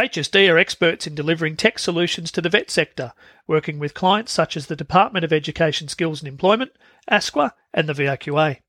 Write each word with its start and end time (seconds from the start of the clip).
HSD 0.00 0.50
are 0.50 0.56
experts 0.56 1.06
in 1.06 1.14
delivering 1.14 1.56
tech 1.56 1.78
solutions 1.78 2.32
to 2.32 2.40
the 2.40 2.48
vet 2.48 2.70
sector, 2.70 3.12
working 3.46 3.78
with 3.78 3.92
clients 3.92 4.32
such 4.32 4.56
as 4.56 4.66
the 4.66 4.74
Department 4.74 5.26
of 5.26 5.32
Education 5.32 5.88
Skills 5.88 6.22
and 6.22 6.28
Employment, 6.28 6.72
ASQA, 7.10 7.50
and 7.74 7.86
the 7.86 7.92
VRQA. 7.92 8.60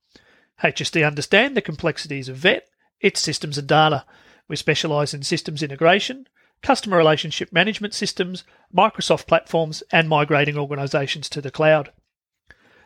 HSD 0.62 1.08
understand 1.08 1.56
the 1.56 1.62
complexities 1.62 2.28
of 2.28 2.36
vet, 2.36 2.68
its 3.00 3.22
systems 3.22 3.58
and 3.58 3.66
data. 3.66 4.04
We 4.50 4.58
specialise 4.58 5.14
in 5.14 5.24
systems 5.24 5.64
integration, 5.64 6.28
customer 6.62 6.98
relationship 6.98 7.54
management 7.54 7.94
systems, 7.94 8.44
Microsoft 8.76 9.26
platforms, 9.26 9.84
and 9.90 10.10
migrating 10.10 10.58
organisations 10.58 11.29
to 11.29 11.40
the 11.40 11.50
cloud. 11.50 11.94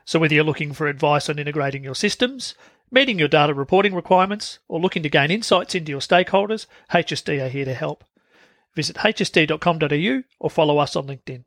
So, 0.05 0.19
whether 0.19 0.35
you're 0.35 0.43
looking 0.43 0.71
for 0.71 0.85
advice 0.85 1.29
on 1.29 1.39
integrating 1.39 1.83
your 1.83 1.95
systems, 1.95 2.53
meeting 2.91 3.17
your 3.17 3.27
data 3.27 3.55
reporting 3.55 3.95
requirements, 3.95 4.59
or 4.67 4.79
looking 4.79 5.01
to 5.01 5.09
gain 5.09 5.31
insights 5.31 5.73
into 5.73 5.89
your 5.89 5.99
stakeholders, 5.99 6.67
HSD 6.91 7.43
are 7.43 7.49
here 7.49 7.65
to 7.65 7.73
help. 7.73 8.03
Visit 8.75 8.97
hsd.com.au 8.97 10.23
or 10.39 10.49
follow 10.49 10.77
us 10.79 10.95
on 10.95 11.07
LinkedIn. 11.07 11.43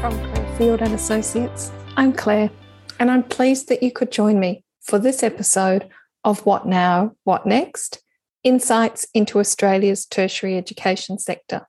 From 0.00 0.56
Field 0.58 0.82
and 0.82 0.92
Associates, 0.94 1.72
I'm 1.96 2.12
Claire, 2.12 2.50
and 2.98 3.10
I'm 3.10 3.22
pleased 3.22 3.68
that 3.68 3.82
you 3.82 3.90
could 3.90 4.12
join 4.12 4.38
me 4.38 4.64
for 4.82 4.98
this 4.98 5.22
episode 5.22 5.88
of 6.24 6.44
What 6.44 6.66
Now, 6.66 7.16
What 7.24 7.46
Next? 7.46 8.02
Insights 8.44 9.06
into 9.14 9.38
Australia's 9.38 10.04
tertiary 10.04 10.56
education 10.56 11.18
sector. 11.18 11.66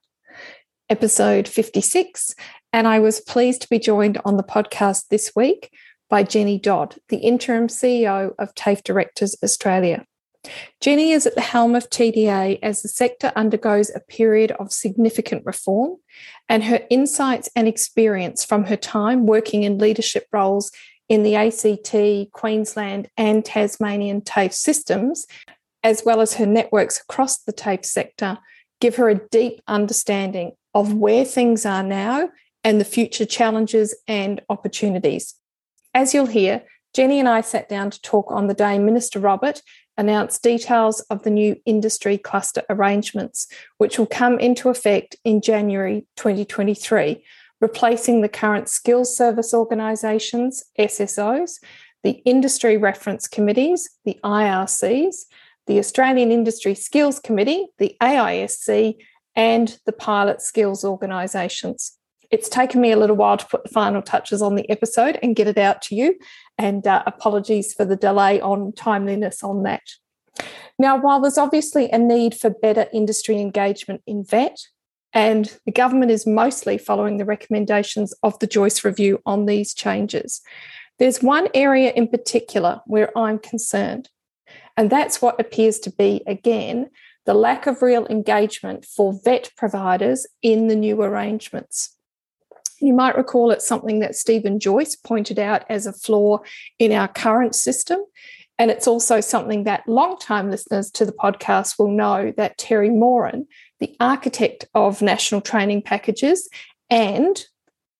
Episode 0.92 1.48
56, 1.48 2.34
and 2.74 2.86
I 2.86 2.98
was 2.98 3.22
pleased 3.22 3.62
to 3.62 3.68
be 3.70 3.78
joined 3.78 4.20
on 4.26 4.36
the 4.36 4.42
podcast 4.42 5.08
this 5.08 5.32
week 5.34 5.72
by 6.10 6.22
Jenny 6.22 6.58
Dodd, 6.58 6.96
the 7.08 7.16
interim 7.16 7.68
CEO 7.68 8.34
of 8.38 8.54
TAFE 8.54 8.82
Directors 8.82 9.34
Australia. 9.42 10.04
Jenny 10.82 11.12
is 11.12 11.24
at 11.24 11.34
the 11.34 11.40
helm 11.40 11.74
of 11.74 11.88
TDA 11.88 12.58
as 12.62 12.82
the 12.82 12.90
sector 12.90 13.32
undergoes 13.34 13.90
a 13.94 14.00
period 14.00 14.50
of 14.52 14.70
significant 14.70 15.46
reform, 15.46 15.96
and 16.50 16.64
her 16.64 16.80
insights 16.90 17.48
and 17.56 17.66
experience 17.66 18.44
from 18.44 18.64
her 18.64 18.76
time 18.76 19.24
working 19.24 19.62
in 19.62 19.78
leadership 19.78 20.26
roles 20.30 20.70
in 21.08 21.22
the 21.22 21.36
ACT, 21.36 22.32
Queensland, 22.32 23.08
and 23.16 23.46
Tasmanian 23.46 24.20
TAFE 24.20 24.52
systems, 24.52 25.26
as 25.82 26.02
well 26.04 26.20
as 26.20 26.34
her 26.34 26.44
networks 26.44 27.00
across 27.00 27.38
the 27.38 27.52
TAFE 27.54 27.86
sector, 27.86 28.36
give 28.82 28.96
her 28.96 29.08
a 29.08 29.26
deep 29.30 29.62
understanding 29.66 30.52
of 30.74 30.94
where 30.94 31.24
things 31.24 31.66
are 31.66 31.82
now 31.82 32.30
and 32.64 32.80
the 32.80 32.84
future 32.84 33.26
challenges 33.26 33.94
and 34.06 34.40
opportunities. 34.48 35.34
As 35.94 36.14
you'll 36.14 36.26
hear, 36.26 36.62
Jenny 36.94 37.18
and 37.18 37.28
I 37.28 37.40
sat 37.40 37.68
down 37.68 37.90
to 37.90 38.00
talk 38.02 38.30
on 38.30 38.46
the 38.46 38.54
day 38.54 38.78
Minister 38.78 39.18
Robert 39.18 39.62
announced 39.98 40.42
details 40.42 41.00
of 41.10 41.22
the 41.22 41.30
new 41.30 41.56
industry 41.66 42.16
cluster 42.16 42.62
arrangements, 42.70 43.46
which 43.78 43.98
will 43.98 44.06
come 44.06 44.38
into 44.38 44.68
effect 44.68 45.16
in 45.24 45.40
January 45.40 46.06
2023 46.16 47.22
replacing 47.62 48.20
the 48.20 48.28
current 48.28 48.68
skills 48.68 49.16
service 49.16 49.54
organisations, 49.54 50.64
SSOs, 50.78 51.60
the 52.02 52.20
industry 52.24 52.76
reference 52.76 53.28
committees, 53.28 53.88
the 54.04 54.18
IRCs, 54.24 55.14
the 55.68 55.78
Australian 55.78 56.32
Industry 56.32 56.74
Skills 56.74 57.20
Committee, 57.20 57.68
the 57.78 57.96
AISC, 58.02 58.96
and 59.34 59.78
the 59.86 59.92
pilot 59.92 60.42
skills 60.42 60.84
organisations. 60.84 61.98
It's 62.30 62.48
taken 62.48 62.80
me 62.80 62.92
a 62.92 62.96
little 62.96 63.16
while 63.16 63.36
to 63.36 63.46
put 63.46 63.62
the 63.62 63.68
final 63.68 64.00
touches 64.00 64.40
on 64.40 64.54
the 64.54 64.68
episode 64.70 65.18
and 65.22 65.36
get 65.36 65.48
it 65.48 65.58
out 65.58 65.82
to 65.82 65.94
you, 65.94 66.18
and 66.56 66.86
uh, 66.86 67.02
apologies 67.06 67.74
for 67.74 67.84
the 67.84 67.96
delay 67.96 68.40
on 68.40 68.72
timeliness 68.72 69.42
on 69.42 69.62
that. 69.64 69.82
Now, 70.78 70.98
while 70.98 71.20
there's 71.20 71.38
obviously 71.38 71.90
a 71.90 71.98
need 71.98 72.34
for 72.34 72.48
better 72.48 72.86
industry 72.92 73.38
engagement 73.40 74.02
in 74.06 74.24
VET, 74.24 74.56
and 75.12 75.58
the 75.66 75.72
government 75.72 76.10
is 76.10 76.26
mostly 76.26 76.78
following 76.78 77.18
the 77.18 77.26
recommendations 77.26 78.14
of 78.22 78.38
the 78.38 78.46
Joyce 78.46 78.82
Review 78.82 79.20
on 79.26 79.44
these 79.44 79.74
changes. 79.74 80.40
There's 80.98 81.22
one 81.22 81.48
area 81.52 81.92
in 81.92 82.08
particular 82.08 82.80
where 82.86 83.16
I'm 83.16 83.38
concerned, 83.38 84.08
and 84.76 84.88
that's 84.88 85.20
what 85.20 85.38
appears 85.38 85.78
to 85.80 85.90
be, 85.90 86.22
again, 86.26 86.88
the 87.24 87.34
lack 87.34 87.66
of 87.66 87.82
real 87.82 88.06
engagement 88.06 88.84
for 88.84 89.18
vet 89.24 89.50
providers 89.56 90.26
in 90.42 90.68
the 90.68 90.76
new 90.76 91.02
arrangements. 91.02 91.96
You 92.80 92.92
might 92.92 93.16
recall 93.16 93.50
it's 93.52 93.66
something 93.66 94.00
that 94.00 94.16
Stephen 94.16 94.58
Joyce 94.58 94.96
pointed 94.96 95.38
out 95.38 95.64
as 95.68 95.86
a 95.86 95.92
flaw 95.92 96.40
in 96.78 96.90
our 96.90 97.06
current 97.06 97.54
system. 97.54 98.00
And 98.58 98.70
it's 98.70 98.88
also 98.88 99.20
something 99.20 99.64
that 99.64 99.88
long-time 99.88 100.50
listeners 100.50 100.90
to 100.92 101.06
the 101.06 101.12
podcast 101.12 101.78
will 101.78 101.90
know 101.90 102.32
that 102.36 102.58
Terry 102.58 102.90
Moran, 102.90 103.46
the 103.78 103.96
architect 104.00 104.66
of 104.74 105.00
national 105.00 105.40
training 105.40 105.82
packages 105.82 106.48
and 106.90 107.44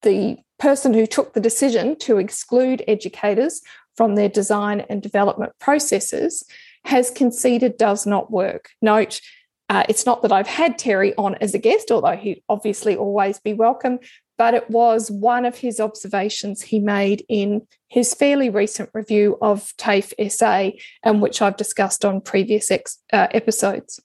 the 0.03 0.37
person 0.59 0.95
who 0.95 1.07
took 1.07 1.33
the 1.33 1.41
decision 1.41 1.97
to 2.01 2.19
exclude 2.19 2.85
educators 2.87 3.63
from 3.97 4.15
their 4.15 4.29
design 4.29 4.85
and 4.89 5.03
development 5.03 5.53
processes 5.59 6.45
has 6.85 7.11
conceded 7.11 7.77
does 7.77 8.07
not 8.07 8.31
work. 8.31 8.71
Note, 8.81 9.21
uh, 9.69 9.85
it's 9.89 10.05
not 10.05 10.23
that 10.23 10.33
I've 10.33 10.47
had 10.47 10.79
Terry 10.79 11.15
on 11.17 11.35
as 11.37 11.55
a 11.55 11.59
guest, 11.59 11.91
although 11.91 12.17
he'd 12.17 12.43
obviously 12.49 12.97
always 12.97 13.41
be 13.41 13.55
welcome, 13.55 14.01
but 14.37 14.55
it 14.55 14.69
was 14.69 15.11
one 15.11 15.45
of 15.45 15.57
his 15.57 15.81
observations 15.81 16.63
he 16.63 16.79
made 16.79 17.25
in 17.29 17.67
his 17.89 18.13
fairly 18.13 18.51
recent 18.51 18.91
review 18.93 19.39
of 19.41 19.73
TAFE 19.79 20.13
SA, 20.31 20.71
and 21.03 21.23
which 21.23 21.41
I've 21.41 21.57
discussed 21.57 22.05
on 22.05 22.21
previous 22.21 22.71
ex- 22.71 22.99
uh, 23.13 23.29
episodes. 23.31 24.01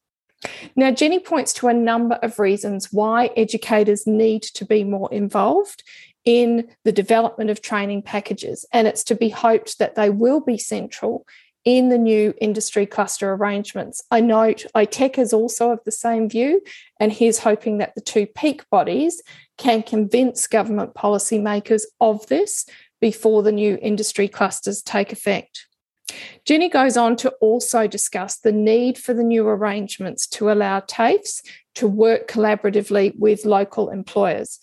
Now, 0.76 0.92
Jenny 0.92 1.20
points 1.20 1.54
to 1.54 1.68
a 1.68 1.74
number 1.74 2.16
of 2.22 2.40
reasons 2.40 2.94
why 2.94 3.32
educators 3.36 4.06
need 4.06 4.44
to 4.44 4.66
be 4.66 4.84
more 4.84 5.12
involved 5.12 5.84
in 6.24 6.68
the 6.84 6.92
development 6.92 7.50
of 7.50 7.62
training 7.62 8.04
packages, 8.04 8.66
and 8.72 8.88
it's 8.88 9.04
to 9.06 9.16
be 9.16 9.30
hoped 9.30 9.80
that 9.80 9.96
they 9.96 10.10
will 10.10 10.42
be 10.42 10.58
central 10.58 11.26
in 11.68 11.90
the 11.90 11.98
new 11.98 12.34
industry 12.40 12.86
cluster 12.86 13.34
arrangements. 13.34 14.02
I 14.10 14.22
note 14.22 14.66
ITEC 14.74 15.18
is 15.18 15.34
also 15.34 15.72
of 15.72 15.84
the 15.84 15.92
same 15.92 16.30
view, 16.30 16.62
and 16.98 17.12
he's 17.12 17.40
hoping 17.40 17.80
that 17.80 17.94
the 17.94 18.00
two 18.00 18.26
peak 18.26 18.64
bodies 18.70 19.22
can 19.58 19.84
convince 19.84 20.48
government 20.48 20.94
policymakers 20.94 21.82
of 22.00 22.26
this 22.28 22.66
before 23.02 23.44
the 23.44 23.52
new 23.52 23.78
industry 23.82 24.30
clusters 24.30 24.82
take 24.82 25.12
effect. 25.12 25.68
Jenny 26.46 26.70
goes 26.70 26.96
on 26.96 27.18
to 27.18 27.32
also 27.42 27.86
discuss 27.86 28.38
the 28.38 28.54
need 28.54 28.98
for 28.98 29.14
the 29.14 29.22
new 29.22 29.46
arrangements 29.46 30.26
to 30.28 30.50
allow 30.50 30.80
TAFEs 30.80 31.42
to 31.76 31.86
work 31.86 32.30
collaboratively 32.30 33.20
with 33.20 33.44
local 33.44 33.90
employers. 33.90 34.60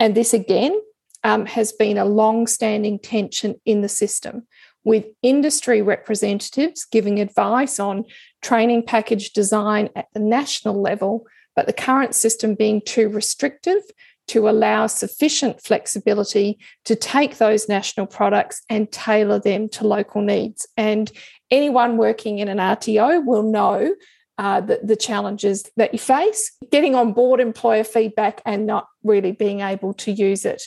And 0.00 0.16
this 0.16 0.34
again 0.34 0.80
um, 1.22 1.46
has 1.46 1.70
been 1.70 1.96
a 1.96 2.04
long 2.04 2.48
standing 2.48 2.98
tension 2.98 3.60
in 3.64 3.82
the 3.82 3.88
system, 3.88 4.48
with 4.84 5.06
industry 5.22 5.82
representatives 5.82 6.84
giving 6.84 7.20
advice 7.20 7.78
on 7.78 8.04
training 8.42 8.84
package 8.84 9.32
design 9.32 9.90
at 9.94 10.06
the 10.14 10.20
national 10.20 10.80
level, 10.80 11.26
but 11.54 11.66
the 11.66 11.72
current 11.72 12.14
system 12.14 12.54
being 12.54 12.80
too 12.80 13.08
restrictive 13.08 13.82
to 14.28 14.48
allow 14.48 14.86
sufficient 14.86 15.60
flexibility 15.60 16.58
to 16.84 16.94
take 16.94 17.38
those 17.38 17.68
national 17.68 18.06
products 18.06 18.62
and 18.68 18.90
tailor 18.92 19.40
them 19.40 19.68
to 19.68 19.86
local 19.86 20.22
needs. 20.22 20.68
And 20.76 21.10
anyone 21.50 21.96
working 21.96 22.38
in 22.38 22.48
an 22.48 22.58
RTO 22.58 23.24
will 23.26 23.42
know 23.42 23.94
uh, 24.38 24.60
the, 24.60 24.80
the 24.82 24.96
challenges 24.96 25.68
that 25.76 25.92
you 25.92 25.98
face 25.98 26.52
getting 26.70 26.94
on 26.94 27.12
board 27.12 27.40
employer 27.40 27.84
feedback 27.84 28.40
and 28.46 28.66
not 28.66 28.86
really 29.02 29.32
being 29.32 29.60
able 29.60 29.92
to 29.94 30.12
use 30.12 30.44
it 30.44 30.62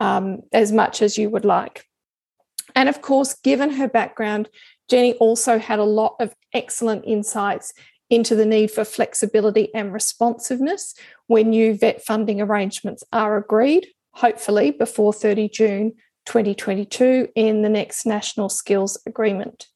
um, 0.00 0.40
as 0.52 0.72
much 0.72 1.00
as 1.00 1.16
you 1.16 1.30
would 1.30 1.44
like. 1.44 1.86
And 2.74 2.88
of 2.88 3.02
course, 3.02 3.34
given 3.34 3.70
her 3.70 3.88
background, 3.88 4.48
Jenny 4.88 5.14
also 5.14 5.58
had 5.58 5.78
a 5.78 5.84
lot 5.84 6.16
of 6.20 6.34
excellent 6.52 7.04
insights 7.06 7.72
into 8.10 8.34
the 8.34 8.46
need 8.46 8.70
for 8.70 8.84
flexibility 8.84 9.74
and 9.74 9.92
responsiveness 9.92 10.94
when 11.26 11.50
new 11.50 11.74
vet 11.74 12.04
funding 12.04 12.40
arrangements 12.40 13.02
are 13.12 13.36
agreed, 13.36 13.86
hopefully 14.12 14.70
before 14.70 15.12
30 15.12 15.48
June 15.48 15.92
2022 16.26 17.28
in 17.34 17.62
the 17.62 17.68
next 17.68 18.06
National 18.06 18.48
Skills 18.48 19.00
Agreement. 19.06 19.68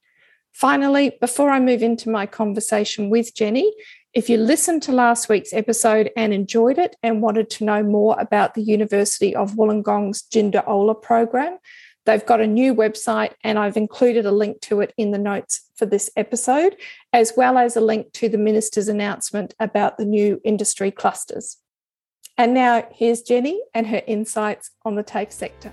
Finally, 0.52 1.16
before 1.20 1.50
I 1.50 1.60
move 1.60 1.82
into 1.82 2.10
my 2.10 2.26
conversation 2.26 3.10
with 3.10 3.34
Jenny, 3.34 3.72
if 4.12 4.28
you 4.28 4.38
listened 4.38 4.82
to 4.84 4.92
last 4.92 5.28
week's 5.28 5.52
episode 5.52 6.10
and 6.16 6.32
enjoyed 6.32 6.78
it 6.78 6.96
and 7.02 7.22
wanted 7.22 7.50
to 7.50 7.64
know 7.64 7.82
more 7.82 8.16
about 8.18 8.54
the 8.54 8.62
University 8.62 9.36
of 9.36 9.52
Wollongong's 9.52 10.22
Jindaola 10.22 11.00
program, 11.00 11.58
They've 12.08 12.24
got 12.24 12.40
a 12.40 12.46
new 12.46 12.74
website, 12.74 13.34
and 13.44 13.58
I've 13.58 13.76
included 13.76 14.24
a 14.24 14.32
link 14.32 14.62
to 14.62 14.80
it 14.80 14.94
in 14.96 15.10
the 15.10 15.18
notes 15.18 15.68
for 15.76 15.84
this 15.84 16.08
episode, 16.16 16.74
as 17.12 17.34
well 17.36 17.58
as 17.58 17.76
a 17.76 17.82
link 17.82 18.14
to 18.14 18.30
the 18.30 18.38
minister's 18.38 18.88
announcement 18.88 19.52
about 19.60 19.98
the 19.98 20.06
new 20.06 20.40
industry 20.42 20.90
clusters. 20.90 21.58
And 22.38 22.54
now 22.54 22.88
here's 22.94 23.20
Jenny 23.20 23.60
and 23.74 23.88
her 23.88 24.00
insights 24.06 24.70
on 24.86 24.94
the 24.94 25.02
TAFE 25.02 25.30
sector. 25.30 25.70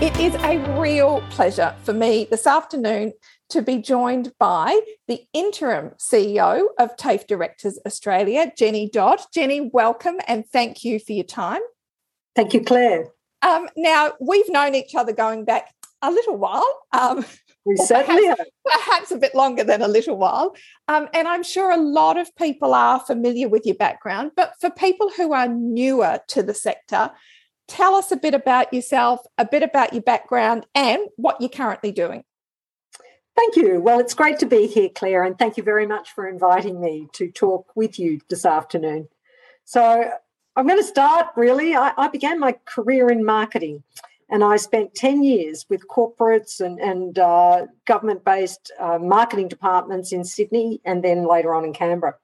It 0.00 0.18
is 0.18 0.34
a 0.36 0.80
real 0.80 1.20
pleasure 1.28 1.76
for 1.82 1.92
me 1.92 2.28
this 2.30 2.46
afternoon 2.46 3.12
to 3.54 3.62
be 3.62 3.78
joined 3.78 4.32
by 4.40 4.80
the 5.06 5.20
interim 5.32 5.92
CEO 5.96 6.66
of 6.76 6.96
TAFE 6.96 7.28
Directors 7.28 7.78
Australia, 7.86 8.52
Jenny 8.58 8.90
Dodd. 8.90 9.20
Jenny, 9.32 9.70
welcome 9.72 10.16
and 10.26 10.44
thank 10.44 10.82
you 10.82 10.98
for 10.98 11.12
your 11.12 11.24
time. 11.24 11.60
Thank 12.34 12.52
you, 12.52 12.64
Claire. 12.64 13.12
Um, 13.42 13.68
now, 13.76 14.14
we've 14.20 14.48
known 14.48 14.74
each 14.74 14.96
other 14.96 15.12
going 15.12 15.44
back 15.44 15.72
a 16.02 16.10
little 16.10 16.36
while. 16.36 16.66
Um, 16.92 17.24
we 17.64 17.76
certainly 17.76 18.22
perhaps, 18.22 18.40
have. 18.40 18.80
Perhaps 18.80 19.10
a 19.12 19.18
bit 19.18 19.36
longer 19.36 19.62
than 19.62 19.82
a 19.82 19.88
little 19.88 20.16
while. 20.16 20.56
Um, 20.88 21.08
and 21.14 21.28
I'm 21.28 21.44
sure 21.44 21.70
a 21.70 21.76
lot 21.76 22.18
of 22.18 22.34
people 22.34 22.74
are 22.74 22.98
familiar 22.98 23.48
with 23.48 23.64
your 23.64 23.76
background. 23.76 24.32
But 24.34 24.54
for 24.60 24.68
people 24.68 25.12
who 25.16 25.32
are 25.32 25.46
newer 25.46 26.18
to 26.26 26.42
the 26.42 26.54
sector, 26.54 27.12
tell 27.68 27.94
us 27.94 28.10
a 28.10 28.16
bit 28.16 28.34
about 28.34 28.74
yourself, 28.74 29.20
a 29.38 29.44
bit 29.44 29.62
about 29.62 29.92
your 29.92 30.02
background, 30.02 30.66
and 30.74 31.02
what 31.14 31.40
you're 31.40 31.48
currently 31.48 31.92
doing. 31.92 32.24
Thank 33.36 33.56
you. 33.56 33.80
Well, 33.80 33.98
it's 33.98 34.14
great 34.14 34.38
to 34.40 34.46
be 34.46 34.66
here, 34.66 34.88
Claire, 34.94 35.24
and 35.24 35.38
thank 35.38 35.56
you 35.56 35.62
very 35.62 35.86
much 35.86 36.12
for 36.12 36.28
inviting 36.28 36.80
me 36.80 37.08
to 37.14 37.30
talk 37.30 37.74
with 37.74 37.98
you 37.98 38.20
this 38.28 38.46
afternoon. 38.46 39.08
So, 39.64 40.10
I'm 40.56 40.68
going 40.68 40.78
to 40.78 40.86
start 40.86 41.28
really. 41.36 41.74
I, 41.74 41.92
I 41.96 42.08
began 42.08 42.38
my 42.38 42.56
career 42.64 43.10
in 43.10 43.24
marketing 43.24 43.82
and 44.30 44.44
I 44.44 44.56
spent 44.56 44.94
10 44.94 45.24
years 45.24 45.66
with 45.68 45.88
corporates 45.88 46.60
and, 46.60 46.78
and 46.78 47.18
uh, 47.18 47.66
government 47.86 48.24
based 48.24 48.70
uh, 48.78 48.98
marketing 48.98 49.48
departments 49.48 50.12
in 50.12 50.24
Sydney 50.24 50.80
and 50.84 51.02
then 51.02 51.26
later 51.26 51.54
on 51.54 51.64
in 51.64 51.72
Canberra. 51.72 52.14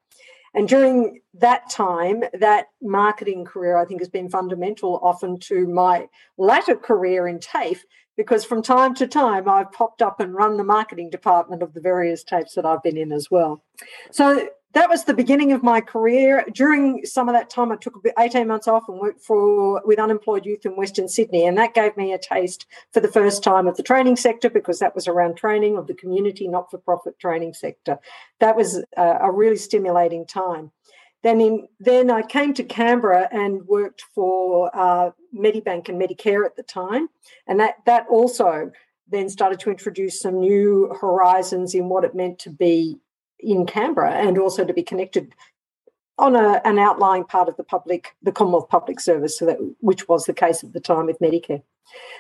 And 0.55 0.69
during 0.69 1.21
that 1.35 1.71
time, 1.71 2.25
that 2.35 2.67
marketing 2.83 3.45
career, 3.45 3.77
I 3.77 3.85
think, 3.85 4.01
has 4.01 4.09
been 4.09 4.29
fundamental 4.29 4.99
often 5.03 5.39
to 5.41 5.67
my 5.67 6.09
latter 6.39 6.75
career 6.75 7.29
in 7.29 7.39
TAFE, 7.39 7.83
because 8.21 8.45
from 8.45 8.61
time 8.61 8.95
to 8.95 9.07
time 9.07 9.49
I've 9.49 9.73
popped 9.73 10.03
up 10.03 10.21
and 10.21 10.35
run 10.35 10.59
the 10.59 10.63
marketing 10.63 11.09
department 11.09 11.63
of 11.63 11.73
the 11.73 11.81
various 11.81 12.23
TAFEs 12.23 12.53
that 12.55 12.67
I've 12.67 12.83
been 12.83 12.99
in 12.99 13.13
as 13.13 13.31
well. 13.31 13.63
So 14.11 14.51
that 14.75 14.91
was 14.91 15.05
the 15.05 15.15
beginning 15.15 15.53
of 15.53 15.63
my 15.63 15.81
career. 15.81 16.45
During 16.53 17.07
some 17.07 17.31
of 17.31 17.35
that 17.35 17.49
time, 17.49 17.73
I 17.73 17.77
took 17.77 18.05
18 18.19 18.47
months 18.47 18.69
off 18.69 18.91
and 18.91 19.01
worked 19.01 19.23
for 19.23 19.81
with 19.87 19.99
unemployed 19.99 20.45
youth 20.45 20.67
in 20.67 20.77
Western 20.77 21.09
Sydney, 21.09 21.47
and 21.47 21.57
that 21.57 21.73
gave 21.73 21.97
me 21.97 22.13
a 22.13 22.19
taste 22.19 22.67
for 22.93 23.01
the 23.01 23.09
first 23.09 23.43
time 23.43 23.67
of 23.67 23.79
the 23.79 23.83
training 23.83 24.17
sector 24.17 24.51
because 24.51 24.81
that 24.81 24.95
was 24.95 25.09
around 25.09 25.37
training 25.37 25.79
of 25.79 25.87
the 25.87 25.95
community 25.95 26.47
not-for-profit 26.47 27.19
training 27.19 27.55
sector. 27.55 27.99
That 28.39 28.55
was 28.55 28.85
a, 28.99 29.03
a 29.03 29.33
really 29.33 29.57
stimulating 29.57 30.27
time. 30.27 30.73
Then 31.23 31.41
in 31.41 31.69
then 31.79 32.11
I 32.11 32.23
came 32.23 32.55
to 32.55 32.65
Canberra 32.65 33.29
and 33.31 33.67
worked 33.67 34.03
for 34.15 34.71
uh, 34.75 35.11
Medibank 35.37 35.89
and 35.89 36.01
Medicare 36.01 36.47
at 36.47 36.57
the 36.57 36.63
time, 36.63 37.09
and 37.47 37.61
that 37.61 37.77
that 37.87 38.07
also 38.11 38.71
then 39.09 39.29
started 39.29 39.61
to 39.61 39.71
introduce 39.71 40.21
some 40.21 40.41
new 40.41 40.97
horizons 41.01 41.75
in 41.75 41.89
what 41.89 42.05
it 42.05 42.15
meant 42.15 42.39
to 42.39 42.51
be 42.51 42.97
in 43.41 43.67
Canberra 43.67 44.13
and 44.13 44.39
also 44.39 44.65
to 44.65 44.73
be 44.73 44.83
connected 44.83 45.35
on 46.19 46.37
a, 46.37 46.61
an 46.65 46.79
outlying 46.79 47.25
part 47.25 47.49
of 47.49 47.57
the 47.57 47.65
public, 47.65 48.15
the 48.23 48.31
Commonwealth 48.31 48.69
Public 48.69 49.01
Service, 49.01 49.39
so 49.39 49.47
that, 49.47 49.57
which 49.81 50.07
was 50.07 50.27
the 50.27 50.35
case 50.35 50.63
at 50.63 50.73
the 50.73 50.81
time 50.81 51.07
with 51.07 51.19
Medicare. 51.19 51.63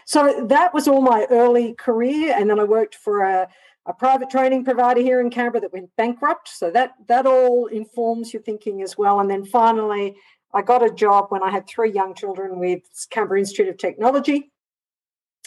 So 0.06 0.46
that 0.46 0.74
was 0.74 0.88
all 0.88 1.02
my 1.02 1.26
early 1.30 1.74
career, 1.74 2.34
and 2.36 2.50
then 2.50 2.58
I 2.58 2.64
worked 2.64 2.94
for 2.94 3.22
a, 3.22 3.48
a 3.90 3.94
private 3.94 4.30
training 4.30 4.64
provider 4.64 5.00
here 5.00 5.20
in 5.20 5.30
Canberra 5.30 5.60
that 5.60 5.72
went 5.72 5.90
bankrupt. 5.96 6.48
So 6.48 6.70
that 6.70 6.94
that 7.08 7.26
all 7.26 7.66
informs 7.66 8.32
your 8.32 8.42
thinking 8.42 8.82
as 8.82 8.96
well. 8.96 9.20
And 9.20 9.30
then 9.30 9.44
finally, 9.44 10.16
I 10.54 10.62
got 10.62 10.84
a 10.84 10.90
job 10.90 11.26
when 11.28 11.42
I 11.42 11.50
had 11.50 11.68
three 11.68 11.92
young 11.92 12.14
children 12.14 12.58
with 12.58 12.82
Canberra 13.10 13.40
Institute 13.40 13.68
of 13.68 13.78
Technology 13.78 14.50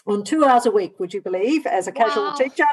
on 0.05 0.23
two 0.23 0.45
hours 0.45 0.65
a 0.65 0.71
week. 0.71 0.99
Would 0.99 1.13
you 1.13 1.21
believe, 1.21 1.65
as 1.65 1.87
a 1.87 1.91
casual 1.91 2.25
wow. 2.25 2.35
teacher? 2.35 2.65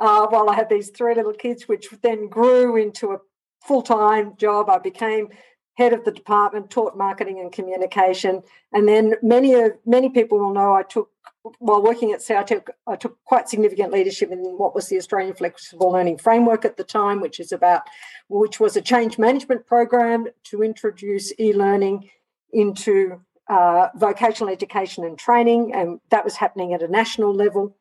uh, 0.00 0.26
while 0.28 0.50
I 0.50 0.54
had 0.54 0.68
these 0.68 0.90
three 0.90 1.14
little 1.14 1.32
kids, 1.32 1.68
which 1.68 1.88
then 2.02 2.28
grew 2.28 2.76
into 2.76 3.12
a 3.12 3.18
full 3.64 3.82
time 3.82 4.36
job. 4.36 4.68
I 4.68 4.78
became 4.78 5.28
head 5.74 5.92
of 5.92 6.04
the 6.04 6.10
department, 6.10 6.70
taught 6.70 6.96
marketing 6.96 7.40
and 7.40 7.52
communication, 7.52 8.42
and 8.72 8.86
then 8.86 9.14
many 9.22 9.54
of 9.54 9.72
many 9.86 10.08
people 10.08 10.38
will 10.38 10.52
know 10.52 10.74
I 10.74 10.82
took 10.82 11.10
while 11.58 11.82
working 11.82 12.12
at 12.12 12.22
CIT, 12.22 12.68
I 12.86 12.96
took 12.96 13.18
quite 13.24 13.48
significant 13.48 13.92
leadership 13.92 14.30
in 14.30 14.38
what 14.38 14.74
was 14.74 14.88
the 14.88 14.96
Australian 14.96 15.34
Flexible 15.34 15.90
Learning 15.90 16.16
Framework 16.16 16.64
at 16.64 16.76
the 16.76 16.84
time, 16.84 17.20
which 17.20 17.40
is 17.40 17.50
about 17.50 17.82
which 18.28 18.60
was 18.60 18.76
a 18.76 18.80
change 18.80 19.18
management 19.18 19.66
program 19.66 20.28
to 20.44 20.62
introduce 20.62 21.32
e-learning 21.40 22.08
into 22.52 23.20
uh, 23.48 23.88
vocational 23.96 24.52
education 24.52 25.04
and 25.04 25.18
training, 25.18 25.74
and 25.74 26.00
that 26.10 26.24
was 26.24 26.36
happening 26.36 26.74
at 26.74 26.82
a 26.82 26.88
national 26.88 27.34
level. 27.34 27.76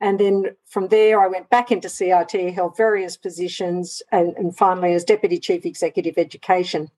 And 0.00 0.18
then 0.18 0.56
from 0.66 0.88
there, 0.88 1.20
I 1.20 1.26
went 1.26 1.50
back 1.50 1.70
into 1.70 1.88
CIT, 1.88 2.54
held 2.54 2.76
various 2.76 3.16
positions, 3.16 4.02
and, 4.12 4.34
and 4.36 4.56
finally 4.56 4.94
as 4.94 5.04
Deputy 5.04 5.38
Chief 5.38 5.66
Executive 5.66 6.14
Education. 6.16 6.90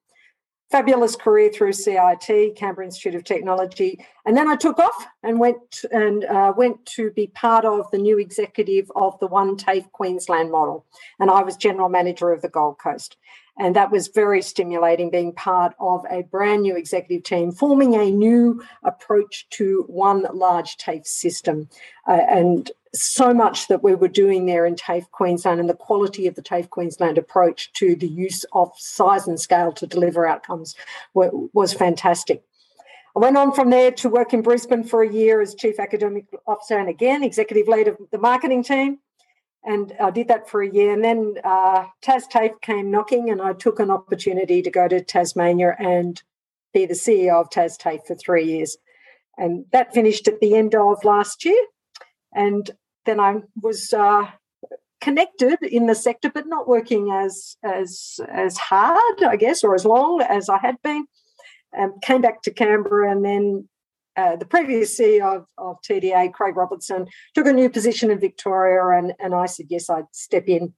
Fabulous 0.72 1.16
career 1.16 1.50
through 1.52 1.74
CIT, 1.74 2.56
Canberra 2.56 2.86
Institute 2.86 3.14
of 3.14 3.24
Technology, 3.24 4.02
and 4.24 4.34
then 4.34 4.48
I 4.48 4.56
took 4.56 4.78
off 4.78 5.06
and 5.22 5.38
went 5.38 5.84
and 5.92 6.24
uh, 6.24 6.54
went 6.56 6.86
to 6.96 7.10
be 7.10 7.26
part 7.26 7.66
of 7.66 7.90
the 7.90 7.98
new 7.98 8.18
executive 8.18 8.90
of 8.96 9.18
the 9.20 9.26
One 9.26 9.58
TAFE 9.58 9.92
Queensland 9.92 10.50
model, 10.50 10.86
and 11.20 11.30
I 11.30 11.42
was 11.42 11.58
general 11.58 11.90
manager 11.90 12.32
of 12.32 12.40
the 12.40 12.48
Gold 12.48 12.78
Coast. 12.78 13.18
And 13.58 13.76
that 13.76 13.90
was 13.90 14.08
very 14.08 14.40
stimulating 14.40 15.10
being 15.10 15.32
part 15.32 15.74
of 15.78 16.04
a 16.10 16.22
brand 16.22 16.62
new 16.62 16.74
executive 16.76 17.22
team, 17.22 17.52
forming 17.52 17.94
a 17.94 18.10
new 18.10 18.62
approach 18.82 19.46
to 19.50 19.84
one 19.88 20.26
large 20.32 20.76
TAFE 20.78 21.06
system. 21.06 21.68
Uh, 22.08 22.20
and 22.28 22.70
so 22.94 23.32
much 23.32 23.68
that 23.68 23.82
we 23.82 23.94
were 23.94 24.08
doing 24.08 24.46
there 24.46 24.66
in 24.66 24.76
TAFE 24.76 25.10
Queensland 25.10 25.60
and 25.60 25.68
the 25.68 25.74
quality 25.74 26.26
of 26.26 26.34
the 26.34 26.42
TAFE 26.42 26.70
Queensland 26.70 27.18
approach 27.18 27.72
to 27.74 27.94
the 27.94 28.08
use 28.08 28.44
of 28.52 28.70
size 28.76 29.26
and 29.26 29.40
scale 29.40 29.72
to 29.72 29.86
deliver 29.86 30.26
outcomes 30.26 30.74
were, 31.14 31.30
was 31.52 31.72
fantastic. 31.72 32.42
I 33.14 33.20
went 33.20 33.36
on 33.36 33.52
from 33.52 33.70
there 33.70 33.90
to 33.92 34.08
work 34.08 34.32
in 34.32 34.40
Brisbane 34.40 34.84
for 34.84 35.02
a 35.02 35.12
year 35.12 35.42
as 35.42 35.54
Chief 35.54 35.78
Academic 35.78 36.24
Officer 36.46 36.78
and 36.78 36.88
again 36.88 37.22
executive 37.22 37.68
lead 37.68 37.88
of 37.88 37.98
the 38.10 38.18
marketing 38.18 38.62
team 38.62 38.98
and 39.64 39.92
I 40.00 40.10
did 40.10 40.28
that 40.28 40.48
for 40.48 40.62
a 40.62 40.70
year. 40.70 40.92
And 40.92 41.04
then 41.04 41.34
uh, 41.44 41.86
Tas 42.00 42.26
TAFE 42.26 42.60
came 42.60 42.90
knocking, 42.90 43.30
and 43.30 43.40
I 43.40 43.52
took 43.52 43.78
an 43.78 43.90
opportunity 43.90 44.62
to 44.62 44.70
go 44.70 44.88
to 44.88 45.00
Tasmania 45.00 45.76
and 45.78 46.20
be 46.74 46.86
the 46.86 46.94
CEO 46.94 47.40
of 47.40 47.50
Tas 47.50 47.76
TAFE 47.76 48.06
for 48.06 48.14
three 48.14 48.44
years. 48.44 48.76
And 49.38 49.64
that 49.72 49.94
finished 49.94 50.28
at 50.28 50.40
the 50.40 50.54
end 50.54 50.74
of 50.74 51.04
last 51.04 51.44
year. 51.44 51.66
And 52.34 52.70
then 53.06 53.20
I 53.20 53.42
was 53.60 53.92
uh, 53.92 54.30
connected 55.00 55.58
in 55.62 55.86
the 55.86 55.94
sector, 55.94 56.30
but 56.30 56.46
not 56.46 56.68
working 56.68 57.10
as 57.12 57.56
as 57.62 58.20
as 58.28 58.56
hard, 58.56 59.22
I 59.22 59.36
guess, 59.36 59.62
or 59.62 59.74
as 59.74 59.84
long 59.84 60.22
as 60.22 60.48
I 60.48 60.58
had 60.58 60.80
been. 60.82 61.06
Um, 61.78 61.94
came 62.02 62.20
back 62.20 62.42
to 62.42 62.50
Canberra 62.50 63.10
and 63.10 63.24
then 63.24 63.66
uh, 64.16 64.36
the 64.36 64.44
previous 64.44 64.98
CEO 64.98 65.36
of, 65.36 65.46
of, 65.58 65.76
TDA, 65.82 66.32
Craig 66.32 66.56
Robertson, 66.56 67.06
took 67.34 67.46
a 67.46 67.52
new 67.52 67.70
position 67.70 68.10
in 68.10 68.18
Victoria, 68.18 68.98
and, 68.98 69.14
and 69.18 69.34
I 69.34 69.46
said, 69.46 69.66
yes, 69.70 69.88
I'd 69.88 70.04
step 70.12 70.48
in 70.48 70.74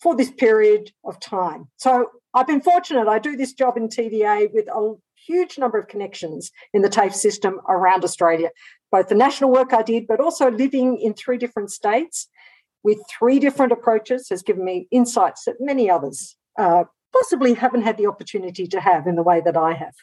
for 0.00 0.14
this 0.14 0.30
period 0.30 0.92
of 1.04 1.18
time. 1.20 1.68
So 1.76 2.10
I've 2.34 2.46
been 2.46 2.60
fortunate. 2.60 3.08
I 3.08 3.18
do 3.18 3.36
this 3.36 3.54
job 3.54 3.76
in 3.76 3.88
TDA 3.88 4.52
with 4.52 4.68
a 4.68 4.94
huge 5.26 5.58
number 5.58 5.78
of 5.78 5.88
connections 5.88 6.50
in 6.72 6.82
the 6.82 6.90
TAFE 6.90 7.14
system 7.14 7.60
around 7.68 8.04
Australia, 8.04 8.50
both 8.92 9.08
the 9.08 9.14
national 9.14 9.50
work 9.50 9.72
I 9.72 9.82
did, 9.82 10.06
but 10.06 10.20
also 10.20 10.50
living 10.50 10.98
in 10.98 11.14
three 11.14 11.38
different 11.38 11.70
states 11.70 12.28
with 12.82 12.98
three 13.18 13.38
different 13.38 13.72
approaches 13.72 14.28
has 14.28 14.42
given 14.42 14.64
me 14.64 14.86
insights 14.90 15.44
that 15.46 15.56
many 15.58 15.90
others 15.90 16.36
uh, 16.58 16.84
possibly 17.12 17.54
haven't 17.54 17.82
had 17.82 17.96
the 17.96 18.06
opportunity 18.06 18.66
to 18.66 18.80
have 18.80 19.06
in 19.06 19.16
the 19.16 19.22
way 19.22 19.40
that 19.40 19.56
I 19.56 19.72
have. 19.72 19.94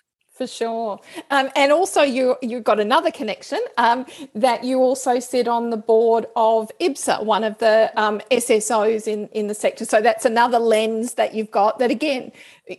For 0.42 0.48
sure, 0.48 1.00
um, 1.30 1.52
and 1.56 1.72
also 1.72 2.02
you 2.02 2.36
you 2.42 2.62
got 2.62 2.80
another 2.80 3.12
connection 3.12 3.60
um, 3.78 4.08
that 4.34 4.64
you 4.64 4.80
also 4.80 5.20
sit 5.20 5.48
on 5.48 5.70
the 5.70 5.78
board 5.78 6.26
of 6.36 6.72
IBSA, 6.80 7.24
one 7.24 7.44
of 7.44 7.60
the 7.60 7.92
um, 7.96 8.22
SSOs 8.32 9.06
in 9.06 9.28
in 9.34 9.46
the 9.46 9.54
sector. 9.54 9.86
So 9.86 10.02
that's 10.02 10.26
another 10.26 10.58
lens 10.58 11.14
that 11.14 11.36
you've 11.36 11.52
got. 11.52 11.78
That 11.78 11.92
again, 11.92 12.32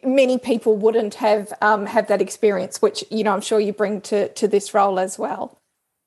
many 0.03 0.39
people 0.39 0.77
wouldn't 0.77 1.15
have 1.15 1.53
um, 1.61 1.87
have 1.87 2.09
that 2.09 2.21
experience, 2.21 2.83
which 2.83 3.05
you 3.13 3.23
know 3.23 3.33
I'm 3.33 3.41
sure 3.41 3.61
you 3.61 3.73
bring 3.73 4.01
to 4.11 4.27
to 4.31 4.49
this 4.49 4.75
role 4.75 4.99
as 4.99 5.17
well. 5.17 5.57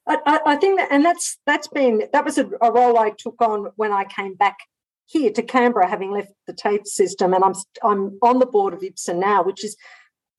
I, 0.06 0.42
I 0.46 0.56
think 0.58 0.78
that, 0.80 0.92
and 0.92 1.06
that's 1.06 1.38
that's 1.46 1.70
been 1.70 2.02
that 2.12 2.26
was 2.26 2.38
a, 2.38 2.50
a 2.62 2.70
role 2.70 3.00
I 3.00 3.12
took 3.18 3.42
on 3.42 3.72
when 3.78 3.94
I 3.94 4.04
came 4.04 4.34
back 4.34 4.58
here 5.06 5.32
to 5.32 5.42
Canberra, 5.42 5.88
having 5.88 6.12
left 6.12 6.34
the 6.48 6.54
TAFE 6.54 6.86
system, 6.86 7.34
and 7.34 7.46
I'm 7.46 7.54
I'm 7.82 8.18
on 8.22 8.40
the 8.40 8.46
board 8.46 8.74
of 8.74 8.82
IBSA 8.82 9.18
now, 9.18 9.42
which 9.42 9.64
is 9.64 9.78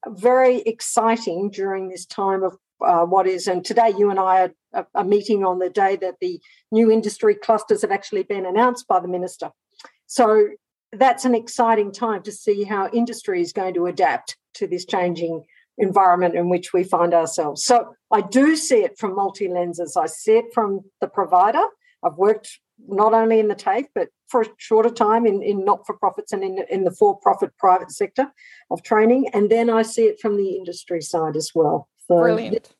very 0.09 0.61
exciting 0.61 1.51
during 1.51 1.89
this 1.89 2.07
time 2.07 2.43
of 2.43 2.57
uh, 2.85 3.05
what 3.05 3.27
is, 3.27 3.47
and 3.47 3.65
today 3.65 3.93
you 3.97 4.11
and 4.11 4.21
I 4.21 4.51
are, 4.75 4.87
are 4.95 5.05
meeting 5.05 5.45
on 5.45 5.59
the 5.59 5.71
day 5.71 5.97
that 5.97 6.17
the 6.21 6.41
new 6.71 6.91
industry 6.91 7.35
clusters 7.35 7.83
have 7.83 7.91
actually 7.91 8.23
been 8.23 8.47
announced 8.47 8.87
by 8.87 9.01
the 9.01 9.09
minister. 9.09 9.51
So 10.07 10.49
that's 10.93 11.25
an 11.25 11.35
exciting 11.35 11.93
time 11.93 12.23
to 12.23 12.33
see 12.33 12.65
how 12.65 12.89
industry 12.93 13.41
is 13.41 13.53
going 13.53 13.75
to 13.75 13.87
adapt 13.87 14.37
to 14.55 14.67
this 14.67 14.85
changing 14.85 15.45
environment 15.79 16.35
in 16.35 16.49
which 16.49 16.73
we 16.73 16.85
find 16.85 17.13
ourselves. 17.13 17.65
So 17.65 17.95
I 18.11 18.21
do 18.21 18.57
see 18.57 18.79
it 18.79 18.99
from 18.99 19.15
multi 19.15 19.49
lenses. 19.49 19.97
I 19.97 20.07
see 20.07 20.39
it 20.39 20.47
from 20.55 20.83
the 21.01 21.09
provider. 21.09 21.65
I've 22.03 22.17
worked 22.17 22.61
not 22.89 23.15
only 23.15 23.41
in 23.41 23.49
the 23.49 23.55
TAFE, 23.55 23.87
but 23.95 24.09
for 24.29 24.43
a 24.43 24.47
shorter 24.59 24.91
time 24.91 25.27
in, 25.27 25.43
in 25.43 25.65
not 25.65 25.87
for 25.87 25.97
profits 25.97 26.33
and 26.33 26.43
in, 26.43 26.65
in 26.71 26.85
the 26.85 26.91
for 26.91 27.17
profit 27.19 27.57
private 27.59 27.91
sector 27.91 28.31
of 28.71 28.83
training. 28.83 29.29
And 29.33 29.51
then 29.51 29.71
I 29.71 29.83
see 29.83 30.05
it 30.05 30.21
from 30.21 30.37
the 30.37 30.51
industry 30.57 31.01
side 31.01 31.37
as 31.37 31.53
well. 31.55 31.89
So, 32.07 32.19
Brilliant. 32.19 32.75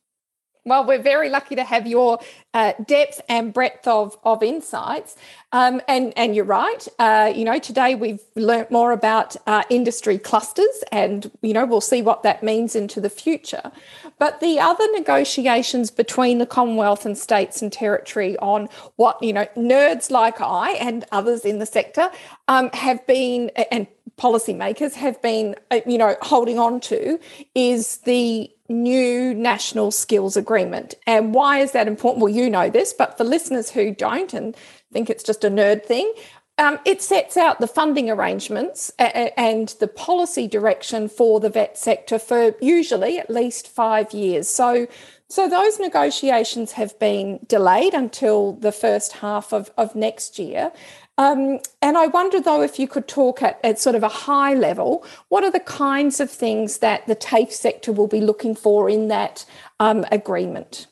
Well, 0.67 0.83
we're 0.85 1.01
very 1.01 1.29
lucky 1.29 1.55
to 1.55 1.63
have 1.63 1.87
your 1.87 2.19
uh, 2.53 2.73
depth 2.85 3.21
and 3.29 3.53
breadth 3.53 3.87
of, 3.87 4.17
of 4.25 4.43
insights. 4.43 5.15
Um, 5.53 5.81
and, 5.87 6.11
and 6.17 6.35
you're 6.35 6.43
right. 6.43 6.85
Uh, 6.99 7.31
you 7.33 7.45
know, 7.45 7.57
today 7.57 7.95
we've 7.95 8.19
learnt 8.35 8.69
more 8.69 8.91
about 8.91 9.37
uh, 9.47 9.63
industry 9.69 10.17
clusters 10.17 10.83
and, 10.91 11.31
you 11.41 11.53
know, 11.53 11.65
we'll 11.65 11.79
see 11.79 12.01
what 12.01 12.23
that 12.23 12.43
means 12.43 12.75
into 12.75 12.99
the 12.99 13.09
future. 13.09 13.71
But 14.19 14.41
the 14.41 14.59
other 14.59 14.83
negotiations 14.91 15.89
between 15.89 16.39
the 16.39 16.45
Commonwealth 16.45 17.05
and 17.05 17.17
states 17.17 17.61
and 17.61 17.71
territory 17.71 18.35
on 18.39 18.67
what, 18.97 19.23
you 19.23 19.31
know, 19.31 19.45
nerds 19.55 20.11
like 20.11 20.41
I 20.41 20.71
and 20.71 21.05
others 21.13 21.45
in 21.45 21.59
the 21.59 21.65
sector 21.65 22.11
um, 22.49 22.71
have 22.73 23.07
been, 23.07 23.51
and 23.71 23.87
policymakers 24.17 24.95
have 24.95 25.21
been, 25.21 25.55
uh, 25.71 25.79
you 25.85 25.97
know, 25.97 26.17
holding 26.23 26.59
on 26.59 26.81
to 26.81 27.19
is 27.55 27.99
the 27.99 28.51
new 28.69 29.33
national 29.33 29.91
skills 29.91 30.35
agreement. 30.37 30.95
And 31.05 31.33
why 31.33 31.59
is 31.59 31.71
that 31.71 31.87
important? 31.87 32.23
Well, 32.23 32.33
you 32.33 32.49
know 32.49 32.69
this, 32.69 32.93
but 32.93 33.17
for 33.17 33.23
listeners 33.23 33.71
who 33.71 33.93
don't 33.93 34.33
and 34.33 34.55
think 34.91 35.09
it's 35.09 35.23
just 35.23 35.43
a 35.43 35.49
nerd 35.49 35.85
thing, 35.85 36.11
um, 36.59 36.79
it 36.85 37.01
sets 37.01 37.37
out 37.37 37.59
the 37.59 37.67
funding 37.67 38.09
arrangements 38.09 38.91
and 38.97 39.69
the 39.79 39.87
policy 39.87 40.47
direction 40.47 41.07
for 41.07 41.39
the 41.39 41.49
vet 41.49 41.77
sector 41.77 42.17
for 42.17 42.55
usually 42.59 43.19
at 43.19 43.29
least 43.29 43.67
five 43.67 44.11
years. 44.11 44.47
So, 44.47 44.87
so 45.29 45.49
those 45.49 45.79
negotiations 45.79 46.73
have 46.73 46.97
been 46.99 47.39
delayed 47.47 47.93
until 47.93 48.53
the 48.53 48.71
first 48.71 49.13
half 49.13 49.51
of, 49.51 49.71
of 49.77 49.95
next 49.95 50.39
year. 50.39 50.71
Um, 51.17 51.59
and 51.81 51.97
I 51.97 52.07
wonder, 52.07 52.39
though, 52.39 52.61
if 52.61 52.77
you 52.77 52.87
could 52.87 53.07
talk 53.07 53.41
at, 53.41 53.59
at 53.63 53.79
sort 53.79 53.95
of 53.95 54.03
a 54.03 54.07
high 54.07 54.53
level, 54.53 55.03
what 55.29 55.43
are 55.43 55.51
the 55.51 55.59
kinds 55.59 56.19
of 56.19 56.29
things 56.29 56.77
that 56.77 57.07
the 57.07 57.15
TAFE 57.15 57.51
sector 57.51 57.91
will 57.91 58.07
be 58.07 58.21
looking 58.21 58.55
for 58.55 58.89
in 58.89 59.07
that 59.07 59.43
um, 59.79 60.05
agreement? 60.11 60.87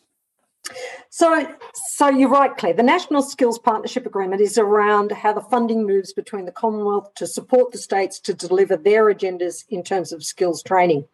So, 1.10 1.48
so 1.74 2.10
you're 2.10 2.28
right, 2.28 2.58
Claire. 2.58 2.74
The 2.74 2.84
National 2.84 3.22
Skills 3.22 3.60
Partnership 3.60 4.06
Agreement 4.06 4.42
is 4.42 4.58
around 4.58 5.12
how 5.12 5.32
the 5.32 5.42
funding 5.42 5.86
moves 5.86 6.12
between 6.12 6.46
the 6.46 6.52
Commonwealth 6.52 7.14
to 7.16 7.28
support 7.28 7.72
the 7.72 7.78
states 7.78 8.20
to 8.22 8.34
deliver 8.34 8.76
their 8.76 9.06
agendas 9.14 9.64
in 9.70 9.84
terms 9.84 10.12
of 10.12 10.26
skills 10.26 10.64
training. 10.64 11.06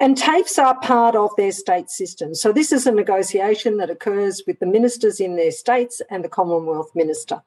And 0.00 0.16
TAFEs 0.16 0.58
are 0.58 0.80
part 0.80 1.14
of 1.14 1.30
their 1.36 1.52
state 1.52 1.90
system. 1.90 2.34
So 2.34 2.52
this 2.52 2.72
is 2.72 2.86
a 2.86 2.92
negotiation 2.92 3.76
that 3.76 3.90
occurs 3.90 4.42
with 4.46 4.58
the 4.58 4.66
ministers 4.66 5.20
in 5.20 5.36
their 5.36 5.50
states 5.50 6.00
and 6.10 6.24
the 6.24 6.28
Commonwealth 6.28 6.90
Minister. 6.94 7.42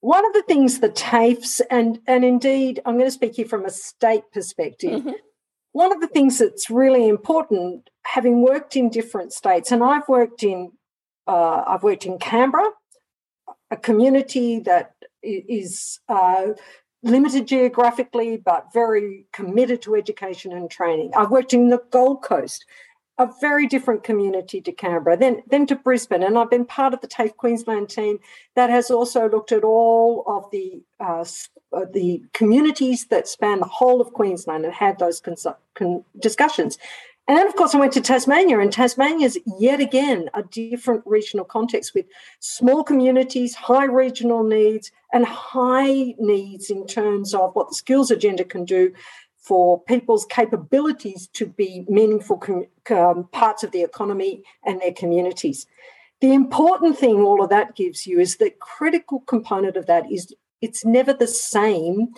One 0.00 0.24
of 0.24 0.32
the 0.32 0.42
things 0.42 0.78
the 0.78 0.90
TAFEs, 0.90 1.60
and, 1.72 1.98
and 2.06 2.24
indeed, 2.24 2.80
I'm 2.86 2.94
going 2.94 3.08
to 3.08 3.10
speak 3.10 3.34
here 3.34 3.46
from 3.46 3.64
a 3.64 3.70
state 3.70 4.30
perspective. 4.32 5.00
Mm-hmm. 5.00 5.10
One 5.72 5.92
of 5.92 6.00
the 6.00 6.06
things 6.06 6.38
that's 6.38 6.70
really 6.70 7.08
important, 7.08 7.90
having 8.04 8.40
worked 8.40 8.76
in 8.76 8.88
different 8.88 9.32
states, 9.32 9.72
and 9.72 9.82
I've 9.82 10.08
worked 10.08 10.44
in, 10.44 10.70
uh, 11.26 11.64
I've 11.66 11.82
worked 11.82 12.06
in 12.06 12.18
Canberra, 12.18 12.70
a 13.72 13.76
community 13.76 14.60
that 14.60 14.94
is 15.22 15.98
uh, 16.08 16.52
limited 17.02 17.46
geographically 17.46 18.36
but 18.36 18.72
very 18.72 19.26
committed 19.32 19.82
to 19.82 19.94
education 19.94 20.52
and 20.52 20.70
training. 20.70 21.12
I've 21.16 21.30
worked 21.30 21.54
in 21.54 21.68
the 21.68 21.82
Gold 21.90 22.22
Coast, 22.22 22.64
a 23.18 23.28
very 23.40 23.66
different 23.66 24.04
community 24.04 24.60
to 24.60 24.72
Canberra, 24.72 25.16
then, 25.16 25.42
then 25.48 25.66
to 25.66 25.76
Brisbane. 25.76 26.22
And 26.22 26.38
I've 26.38 26.50
been 26.50 26.64
part 26.64 26.94
of 26.94 27.00
the 27.00 27.08
TAFE 27.08 27.36
Queensland 27.36 27.88
team 27.88 28.18
that 28.54 28.70
has 28.70 28.90
also 28.90 29.28
looked 29.28 29.52
at 29.52 29.64
all 29.64 30.24
of 30.26 30.50
the 30.50 30.82
uh, 31.00 31.24
uh, 31.70 31.84
the 31.92 32.22
communities 32.32 33.06
that 33.06 33.28
span 33.28 33.58
the 33.58 33.66
whole 33.66 34.00
of 34.00 34.12
Queensland 34.12 34.64
and 34.64 34.72
had 34.72 34.98
those 34.98 35.20
con- 35.74 36.04
discussions. 36.18 36.78
And 37.28 37.36
then, 37.36 37.46
of 37.46 37.56
course, 37.56 37.74
I 37.74 37.78
went 37.78 37.92
to 37.92 38.00
Tasmania, 38.00 38.58
and 38.58 38.72
Tasmania's 38.72 39.36
yet 39.58 39.80
again 39.80 40.30
a 40.32 40.42
different 40.42 41.02
regional 41.04 41.44
context 41.44 41.94
with 41.94 42.06
small 42.40 42.82
communities, 42.82 43.54
high 43.54 43.84
regional 43.84 44.42
needs, 44.42 44.90
and 45.12 45.26
high 45.26 46.14
needs 46.18 46.70
in 46.70 46.86
terms 46.86 47.34
of 47.34 47.54
what 47.54 47.68
the 47.68 47.74
skills 47.74 48.10
agenda 48.10 48.44
can 48.44 48.64
do 48.64 48.94
for 49.36 49.78
people's 49.82 50.24
capabilities 50.26 51.28
to 51.34 51.46
be 51.46 51.84
meaningful 51.88 52.38
com- 52.38 52.66
um, 52.90 53.28
parts 53.30 53.62
of 53.62 53.72
the 53.72 53.82
economy 53.82 54.42
and 54.64 54.80
their 54.80 54.92
communities. 54.92 55.66
The 56.20 56.32
important 56.32 56.98
thing 56.98 57.20
all 57.20 57.44
of 57.44 57.50
that 57.50 57.76
gives 57.76 58.06
you 58.06 58.20
is 58.20 58.36
the 58.36 58.52
critical 58.58 59.20
component 59.20 59.76
of 59.76 59.84
that 59.86 60.10
is 60.10 60.34
it's 60.60 60.84
never 60.84 61.12
the 61.12 61.26
same 61.26 62.08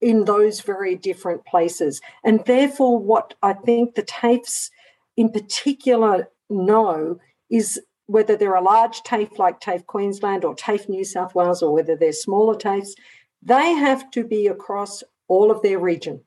in 0.00 0.24
those 0.24 0.60
very 0.60 0.94
different 0.94 1.44
places. 1.44 2.00
And 2.24 2.44
therefore, 2.46 2.98
what 2.98 3.34
I 3.42 3.52
think 3.52 3.94
the 3.94 4.02
TAFEs 4.02 4.70
in 5.16 5.30
particular 5.30 6.28
know 6.48 7.18
is 7.50 7.80
whether 8.06 8.36
they're 8.36 8.54
a 8.54 8.62
large 8.62 9.02
TAFE 9.02 9.38
like 9.38 9.60
TAFE 9.60 9.86
Queensland 9.86 10.44
or 10.44 10.54
TAFE 10.54 10.88
New 10.88 11.04
South 11.04 11.34
Wales, 11.34 11.62
or 11.62 11.72
whether 11.72 11.94
they're 11.94 12.12
smaller 12.12 12.54
TAFEs, 12.54 12.94
they 13.42 13.72
have 13.72 14.10
to 14.12 14.24
be 14.24 14.46
across 14.46 15.02
all 15.28 15.50
of 15.50 15.62
their 15.62 15.78
region. 15.78 16.20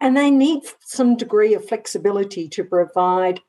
And 0.00 0.16
they 0.16 0.30
need 0.30 0.62
some 0.80 1.16
degree 1.16 1.54
of 1.54 1.66
flexibility 1.66 2.48
to 2.50 2.64
provide 2.64 3.40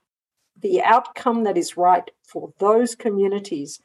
the 0.60 0.82
outcome 0.82 1.44
that 1.44 1.58
is 1.58 1.78
right 1.78 2.10
for 2.24 2.54
those 2.60 2.96
communities. 2.96 3.80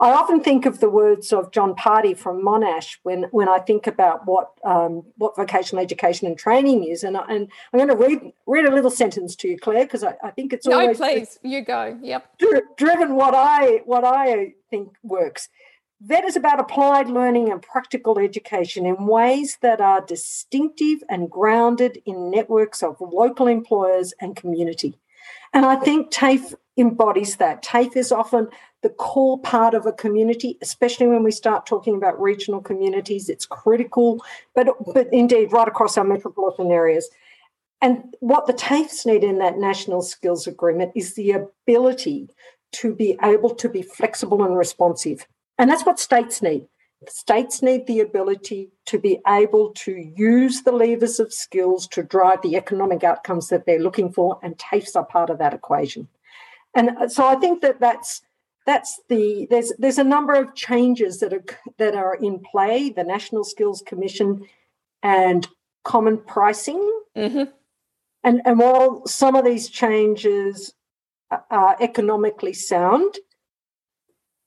I 0.00 0.10
often 0.10 0.40
think 0.40 0.66
of 0.66 0.80
the 0.80 0.90
words 0.90 1.32
of 1.32 1.52
John 1.52 1.74
Pardy 1.74 2.16
from 2.16 2.42
Monash 2.42 2.98
when, 3.04 3.24
when 3.30 3.48
I 3.48 3.58
think 3.58 3.86
about 3.86 4.26
what 4.26 4.50
um, 4.64 5.04
what 5.16 5.36
vocational 5.36 5.82
education 5.82 6.26
and 6.26 6.36
training 6.36 6.84
is, 6.84 7.04
and, 7.04 7.16
I, 7.16 7.24
and 7.28 7.48
I'm 7.72 7.78
going 7.78 7.88
to 7.88 7.96
read 7.96 8.32
read 8.46 8.66
a 8.66 8.74
little 8.74 8.90
sentence 8.90 9.36
to 9.36 9.48
you, 9.48 9.58
Claire, 9.58 9.84
because 9.84 10.02
I, 10.02 10.16
I, 10.22 10.30
think 10.30 10.52
it's 10.52 10.66
no, 10.66 10.80
always 10.80 10.98
please, 10.98 11.38
you 11.42 11.62
go. 11.62 11.98
Yep, 12.02 12.38
driven 12.76 13.14
what 13.14 13.34
I 13.34 13.82
what 13.84 14.04
I 14.04 14.54
think 14.70 14.94
works. 15.02 15.48
That 16.00 16.24
is 16.24 16.36
about 16.36 16.60
applied 16.60 17.08
learning 17.08 17.50
and 17.50 17.62
practical 17.62 18.18
education 18.18 18.84
in 18.84 19.06
ways 19.06 19.58
that 19.62 19.80
are 19.80 20.00
distinctive 20.00 21.02
and 21.08 21.30
grounded 21.30 22.02
in 22.04 22.30
networks 22.30 22.82
of 22.82 22.96
local 23.00 23.46
employers 23.46 24.12
and 24.20 24.36
community. 24.36 24.98
And 25.54 25.64
I 25.64 25.76
think 25.76 26.10
TAFE 26.10 26.54
embodies 26.76 27.36
that. 27.36 27.62
TAFE 27.62 27.96
is 27.96 28.12
often 28.12 28.48
the 28.82 28.88
core 28.90 29.38
part 29.38 29.74
of 29.74 29.86
a 29.86 29.92
community, 29.92 30.58
especially 30.60 31.06
when 31.06 31.22
we 31.22 31.30
start 31.30 31.66
talking 31.66 31.94
about 31.94 32.20
regional 32.20 32.60
communities. 32.60 33.28
It's 33.28 33.46
critical, 33.46 34.22
but, 34.54 34.68
but 34.92 35.08
indeed 35.12 35.52
right 35.52 35.68
across 35.68 35.96
our 35.96 36.04
metropolitan 36.04 36.70
areas. 36.70 37.08
And 37.80 38.14
what 38.20 38.46
the 38.46 38.54
TAFEs 38.54 39.06
need 39.06 39.24
in 39.24 39.38
that 39.38 39.58
national 39.58 40.02
skills 40.02 40.46
agreement 40.46 40.92
is 40.94 41.14
the 41.14 41.32
ability 41.32 42.28
to 42.72 42.94
be 42.94 43.16
able 43.22 43.54
to 43.54 43.68
be 43.68 43.82
flexible 43.82 44.42
and 44.42 44.56
responsive. 44.56 45.26
And 45.58 45.70
that's 45.70 45.86
what 45.86 46.00
states 46.00 46.42
need. 46.42 46.66
States 47.08 47.62
need 47.62 47.86
the 47.86 48.00
ability 48.00 48.70
to 48.86 48.98
be 48.98 49.20
able 49.28 49.70
to 49.72 49.92
use 50.16 50.62
the 50.62 50.72
levers 50.72 51.20
of 51.20 51.32
skills 51.32 51.86
to 51.88 52.02
drive 52.02 52.40
the 52.42 52.56
economic 52.56 53.04
outcomes 53.04 53.48
that 53.48 53.66
they're 53.66 53.78
looking 53.78 54.10
for, 54.10 54.38
and 54.42 54.56
TAFEs 54.56 54.96
are 54.96 55.04
part 55.04 55.30
of 55.30 55.38
that 55.38 55.54
equation. 55.54 56.08
And 56.74 57.10
so 57.10 57.26
I 57.26 57.36
think 57.36 57.62
that 57.62 57.80
that's 57.80 58.22
that's 58.66 59.00
the 59.08 59.46
there's 59.50 59.72
there's 59.78 59.98
a 59.98 60.04
number 60.04 60.34
of 60.34 60.54
changes 60.54 61.20
that 61.20 61.32
are 61.32 61.44
that 61.78 61.94
are 61.94 62.14
in 62.16 62.40
play. 62.40 62.90
The 62.90 63.04
National 63.04 63.44
Skills 63.44 63.82
Commission 63.86 64.46
and 65.02 65.46
common 65.84 66.18
pricing, 66.18 66.80
mm-hmm. 67.16 67.50
and 68.22 68.42
and 68.44 68.58
while 68.58 69.06
some 69.06 69.36
of 69.36 69.44
these 69.44 69.68
changes 69.68 70.74
are 71.50 71.76
economically 71.80 72.52
sound, 72.52 73.18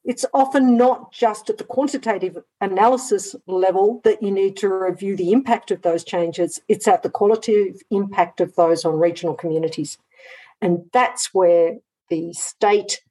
it's 0.07 0.25
often 0.34 0.77
not 0.77 1.12
just 1.12 1.50
at 1.50 1.57
the 1.57 1.63
quantitative 1.65 2.38
analysis 2.62 3.36
level 3.46 4.00
that 4.05 4.24
you 4.24 4.31
need 4.31 4.55
to 4.57 4.69
review 4.69 5.17
the 5.17 5.34
impact 5.34 5.69
of 5.69 5.81
those 5.81 6.03
changes, 6.03 6.62
it's 6.69 6.88
at 6.88 7.03
the 7.03 7.10
qualitative 7.10 7.81
impact 7.91 8.39
of 8.39 8.55
those 8.55 8.86
on 8.86 8.98
regional 8.98 9.36
communities. 9.36 9.98
And 10.62 10.86
that's 10.93 11.34
where 11.34 11.77
the 12.10 12.34
state 12.34 13.02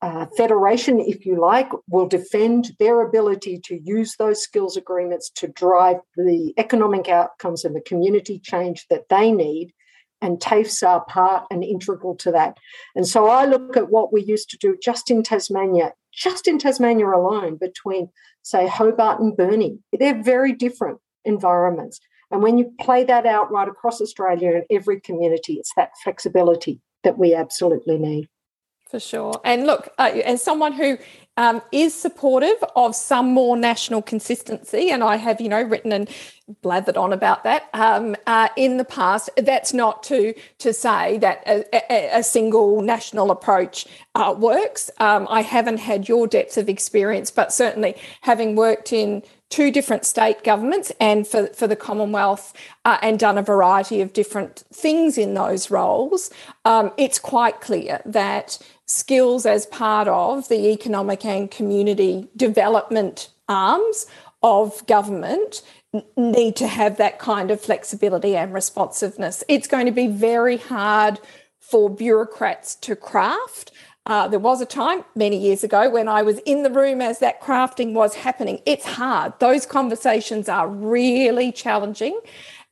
uh, 0.00 0.26
federation, 0.36 1.00
if 1.00 1.26
you 1.26 1.40
like, 1.40 1.70
will 1.88 2.06
defend 2.06 2.72
their 2.78 3.02
ability 3.02 3.60
to 3.64 3.80
use 3.82 4.14
those 4.16 4.40
skills 4.40 4.76
agreements 4.76 5.30
to 5.30 5.48
drive 5.48 5.96
the 6.16 6.54
economic 6.56 7.08
outcomes 7.08 7.64
and 7.64 7.74
the 7.74 7.80
community 7.80 8.38
change 8.38 8.86
that 8.90 9.08
they 9.08 9.32
need 9.32 9.72
and 10.20 10.40
TAFEs 10.40 10.86
are 10.86 11.04
part 11.04 11.46
and 11.50 11.62
integral 11.62 12.16
to 12.16 12.32
that. 12.32 12.56
And 12.94 13.06
so 13.06 13.28
I 13.28 13.44
look 13.44 13.76
at 13.76 13.90
what 13.90 14.12
we 14.12 14.22
used 14.22 14.50
to 14.50 14.58
do 14.58 14.76
just 14.82 15.10
in 15.10 15.22
Tasmania, 15.22 15.92
just 16.12 16.48
in 16.48 16.58
Tasmania 16.58 17.08
alone, 17.08 17.56
between, 17.56 18.08
say, 18.42 18.66
Hobart 18.66 19.20
and 19.20 19.36
Burnie. 19.36 19.78
They're 19.92 20.22
very 20.22 20.52
different 20.52 20.98
environments. 21.24 22.00
And 22.30 22.42
when 22.42 22.58
you 22.58 22.72
play 22.80 23.04
that 23.04 23.26
out 23.26 23.50
right 23.50 23.68
across 23.68 24.00
Australia 24.00 24.50
in 24.50 24.76
every 24.76 25.00
community, 25.00 25.54
it's 25.54 25.72
that 25.76 25.90
flexibility 26.02 26.80
that 27.08 27.16
we 27.16 27.34
absolutely 27.34 27.96
need. 27.96 28.28
For 28.90 29.00
sure. 29.00 29.40
And 29.44 29.66
look, 29.66 29.88
uh, 29.98 30.10
as 30.24 30.42
someone 30.42 30.72
who 30.72 30.98
um, 31.38 31.62
is 31.72 31.94
supportive 31.94 32.62
of 32.76 32.94
some 32.94 33.32
more 33.32 33.56
national 33.56 34.02
consistency, 34.02 34.90
and 34.90 35.02
I 35.02 35.16
have, 35.16 35.40
you 35.40 35.48
know, 35.48 35.62
written 35.62 35.92
and 35.92 36.08
blathered 36.62 36.98
on 37.00 37.12
about 37.12 37.44
that 37.44 37.68
um, 37.72 38.14
uh, 38.26 38.48
in 38.56 38.76
the 38.76 38.84
past. 38.84 39.30
That's 39.36 39.72
not 39.72 40.02
to 40.04 40.34
to 40.58 40.72
say 40.72 41.18
that 41.18 41.42
a, 41.46 41.64
a, 41.92 42.18
a 42.18 42.22
single 42.22 42.82
national 42.82 43.30
approach 43.30 43.86
uh, 44.14 44.34
works. 44.36 44.90
Um, 44.98 45.26
I 45.30 45.42
haven't 45.42 45.78
had 45.78 46.08
your 46.08 46.26
depth 46.26 46.58
of 46.58 46.68
experience, 46.68 47.30
but 47.30 47.52
certainly 47.52 47.94
having 48.22 48.56
worked 48.56 48.92
in 48.92 49.22
two 49.50 49.70
different 49.70 50.04
state 50.04 50.44
governments 50.44 50.92
and 51.00 51.26
for, 51.26 51.46
for 51.48 51.66
the 51.66 51.76
Commonwealth 51.76 52.52
uh, 52.84 52.98
and 53.02 53.18
done 53.18 53.38
a 53.38 53.42
variety 53.42 54.00
of 54.00 54.12
different 54.12 54.64
things 54.72 55.16
in 55.16 55.34
those 55.34 55.70
roles, 55.70 56.30
um, 56.64 56.92
it's 56.96 57.18
quite 57.18 57.60
clear 57.60 58.00
that 58.04 58.58
skills 58.86 59.46
as 59.46 59.66
part 59.66 60.08
of 60.08 60.48
the 60.48 60.70
economic 60.70 61.24
and 61.24 61.50
community 61.50 62.28
development 62.36 63.30
arms 63.48 64.06
of 64.42 64.86
government 64.86 65.62
need 66.16 66.54
to 66.56 66.66
have 66.66 66.96
that 66.98 67.18
kind 67.18 67.50
of 67.50 67.60
flexibility 67.60 68.36
and 68.36 68.52
responsiveness. 68.52 69.42
It's 69.48 69.66
going 69.66 69.86
to 69.86 69.92
be 69.92 70.06
very 70.06 70.58
hard 70.58 71.18
for 71.58 71.90
bureaucrats 71.90 72.74
to 72.76 72.96
craft. 72.96 73.72
Uh, 74.08 74.26
there 74.26 74.40
was 74.40 74.62
a 74.62 74.66
time 74.66 75.04
many 75.14 75.36
years 75.36 75.62
ago 75.62 75.90
when 75.90 76.08
I 76.08 76.22
was 76.22 76.38
in 76.40 76.62
the 76.62 76.70
room 76.70 77.02
as 77.02 77.18
that 77.18 77.42
crafting 77.42 77.92
was 77.92 78.14
happening. 78.14 78.60
It's 78.64 78.86
hard. 78.86 79.34
Those 79.38 79.66
conversations 79.66 80.48
are 80.48 80.66
really 80.66 81.52
challenging. 81.52 82.18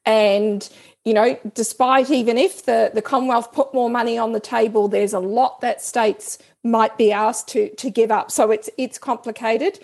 And, 0.07 0.67
you 1.05 1.13
know, 1.13 1.39
despite 1.53 2.11
even 2.11 2.39
if 2.39 2.65
the, 2.65 2.91
the 2.95 3.03
Commonwealth 3.03 3.53
put 3.53 3.75
more 3.75 3.91
money 3.91 4.17
on 4.17 4.33
the 4.33 4.41
table, 4.41 4.89
there's 4.89 5.13
a 5.13 5.21
lot 5.21 5.61
that 5.61 5.83
states 5.83 6.39
might 6.65 6.97
be 6.97 7.13
asked 7.13 7.49
to, 7.49 7.69
to 7.75 7.91
give 7.91 8.11
up. 8.11 8.31
So 8.31 8.51
it's 8.51 8.71
it's 8.79 8.99
complicated. 8.99 9.79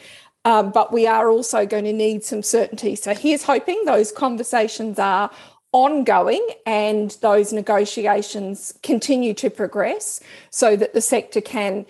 Um, 0.45 0.73
but 0.73 0.93
we 0.93 1.07
are 1.07 1.31
also 1.31 1.67
going 1.67 1.85
to 1.85 1.93
need 1.93 2.25
some 2.25 2.43
certainty. 2.43 2.97
So 2.97 3.15
here's 3.15 3.45
hoping 3.45 3.85
those 3.85 4.11
conversations 4.11 4.99
are 4.99 5.31
ongoing 5.73 6.47
and 6.67 7.13
those 7.23 7.53
negotiations 7.53 8.75
continue 8.83 9.33
to 9.35 9.49
progress 9.49 10.21
so 10.51 10.77
that 10.77 10.93
the 10.93 11.01
sector 11.01 11.41
can 11.41 11.87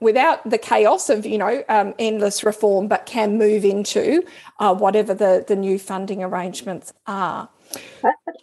without 0.00 0.48
the 0.48 0.58
chaos 0.58 1.10
of 1.10 1.26
you 1.26 1.36
know 1.36 1.62
um, 1.68 1.94
endless 1.98 2.42
reform 2.42 2.88
but 2.88 3.04
can 3.04 3.36
move 3.36 3.64
into 3.64 4.22
uh, 4.60 4.74
whatever 4.74 5.12
the, 5.12 5.44
the 5.46 5.56
new 5.56 5.78
funding 5.78 6.22
arrangements 6.22 6.92
are. 7.06 7.48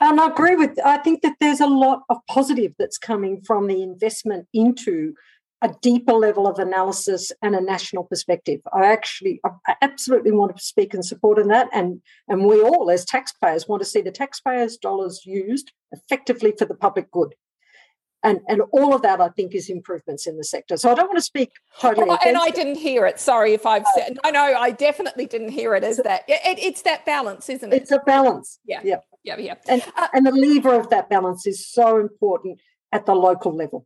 And 0.02 0.20
i 0.22 0.28
agree 0.28 0.56
with 0.56 0.78
i 0.86 0.98
think 0.98 1.22
that 1.24 1.36
there's 1.40 1.62
a 1.62 1.68
lot 1.68 2.04
of 2.10 2.18
positive 2.28 2.74
that's 2.78 2.98
coming 2.98 3.42
from 3.42 3.68
the 3.68 3.82
investment 3.82 4.48
into 4.54 5.16
a 5.62 5.74
deeper 5.82 6.14
level 6.14 6.48
of 6.48 6.60
analysis 6.60 7.32
and 7.42 7.56
a 7.56 7.62
national 7.62 8.04
perspective. 8.04 8.62
I 8.74 8.86
actually, 8.86 9.40
I 9.68 9.76
absolutely 9.82 10.32
want 10.32 10.56
to 10.56 10.64
speak 10.64 10.94
in 10.94 11.02
support 11.02 11.40
of 11.40 11.48
that, 11.48 11.70
and 11.74 12.02
and 12.28 12.46
we 12.46 12.62
all, 12.62 12.92
as 12.92 13.06
taxpayers, 13.06 13.68
want 13.68 13.82
to 13.82 13.88
see 13.88 14.02
the 14.02 14.12
taxpayers' 14.12 14.78
dollars 14.78 15.26
used 15.26 15.72
effectively 15.92 16.54
for 16.58 16.66
the 16.66 16.76
public 16.76 17.10
good. 17.12 17.36
And, 18.24 18.40
and 18.48 18.62
all 18.72 18.96
of 18.96 19.04
that, 19.04 19.22
I 19.22 19.30
think, 19.30 19.54
is 19.54 19.70
improvements 19.70 20.26
in 20.26 20.36
the 20.36 20.44
sector. 20.44 20.78
So 20.78 20.92
I 20.92 20.96
don't 20.96 21.06
want 21.06 21.20
to 21.20 21.24
speak 21.24 21.52
totally. 21.80 22.08
Oh, 22.10 22.18
and 22.26 22.36
I 22.36 22.50
didn't 22.50 22.78
hear 22.78 23.06
it. 23.06 23.20
Sorry 23.20 23.54
if 23.54 23.68
I've 23.68 23.86
said. 23.96 24.18
No, 24.24 24.32
no, 24.32 24.42
I 24.42 24.72
definitely 24.72 25.28
didn't 25.28 25.50
hear 25.50 25.76
it. 25.76 25.84
Is 25.84 25.98
that. 25.98 26.24
It, 26.28 26.58
it's 26.58 26.82
that 26.82 27.06
balance, 27.06 27.50
isn't 27.50 27.72
it? 27.72 27.84
It's 27.84 27.92
a 27.92 28.00
balance. 28.00 28.58
Yeah. 28.66 28.82
Yeah. 28.84 29.02
Yeah. 29.24 29.38
Yeah. 29.38 29.54
And, 29.68 29.84
uh, 29.96 30.08
and 30.12 30.26
the 30.26 30.32
lever 30.32 30.74
of 30.74 30.90
that 30.90 31.08
balance 31.08 31.46
is 31.46 31.68
so 31.68 32.00
important 32.00 32.60
at 32.92 33.06
the 33.06 33.14
local 33.14 33.56
level. 33.56 33.86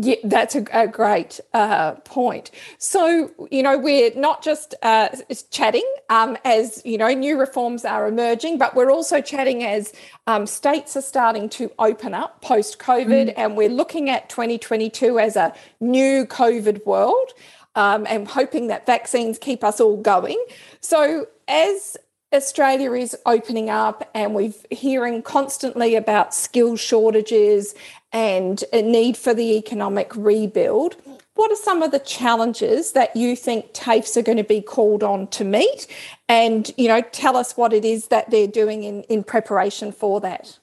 Yeah, 0.00 0.14
that's 0.22 0.54
a, 0.54 0.64
a 0.72 0.86
great 0.86 1.40
uh, 1.52 1.94
point. 1.94 2.52
So, 2.78 3.32
you 3.50 3.64
know, 3.64 3.76
we're 3.76 4.14
not 4.14 4.44
just 4.44 4.76
uh, 4.82 5.08
chatting 5.50 5.84
um, 6.08 6.38
as, 6.44 6.80
you 6.84 6.96
know, 6.96 7.08
new 7.08 7.36
reforms 7.36 7.84
are 7.84 8.06
emerging, 8.06 8.58
but 8.58 8.76
we're 8.76 8.92
also 8.92 9.20
chatting 9.20 9.64
as 9.64 9.92
um, 10.28 10.46
states 10.46 10.96
are 10.96 11.02
starting 11.02 11.48
to 11.48 11.72
open 11.80 12.14
up 12.14 12.40
post 12.42 12.78
COVID, 12.78 13.30
mm. 13.30 13.34
and 13.36 13.56
we're 13.56 13.68
looking 13.68 14.08
at 14.08 14.28
2022 14.28 15.18
as 15.18 15.34
a 15.34 15.52
new 15.80 16.24
COVID 16.24 16.86
world 16.86 17.32
um, 17.74 18.06
and 18.08 18.28
hoping 18.28 18.68
that 18.68 18.86
vaccines 18.86 19.36
keep 19.36 19.64
us 19.64 19.80
all 19.80 19.96
going. 19.96 20.40
So, 20.80 21.26
as 21.48 21.96
Australia 22.32 22.92
is 22.92 23.16
opening 23.24 23.70
up 23.70 24.08
and 24.14 24.34
we're 24.34 24.52
hearing 24.70 25.22
constantly 25.22 25.96
about 25.96 26.34
skill 26.34 26.76
shortages 26.76 27.74
and 28.12 28.64
a 28.72 28.82
need 28.82 29.16
for 29.16 29.34
the 29.34 29.56
economic 29.56 30.14
rebuild. 30.16 30.96
What 31.34 31.52
are 31.52 31.56
some 31.56 31.82
of 31.82 31.90
the 31.90 31.98
challenges 31.98 32.92
that 32.92 33.14
you 33.14 33.36
think 33.36 33.72
TAFEs 33.72 34.16
are 34.16 34.22
going 34.22 34.38
to 34.38 34.44
be 34.44 34.60
called 34.60 35.02
on 35.02 35.28
to 35.28 35.44
meet? 35.44 35.86
And, 36.28 36.70
you 36.76 36.88
know, 36.88 37.00
tell 37.00 37.36
us 37.36 37.56
what 37.56 37.72
it 37.72 37.84
is 37.84 38.08
that 38.08 38.30
they're 38.30 38.48
doing 38.48 38.84
in, 38.84 39.02
in 39.04 39.22
preparation 39.22 39.92
for 39.92 40.20
that. 40.20 40.58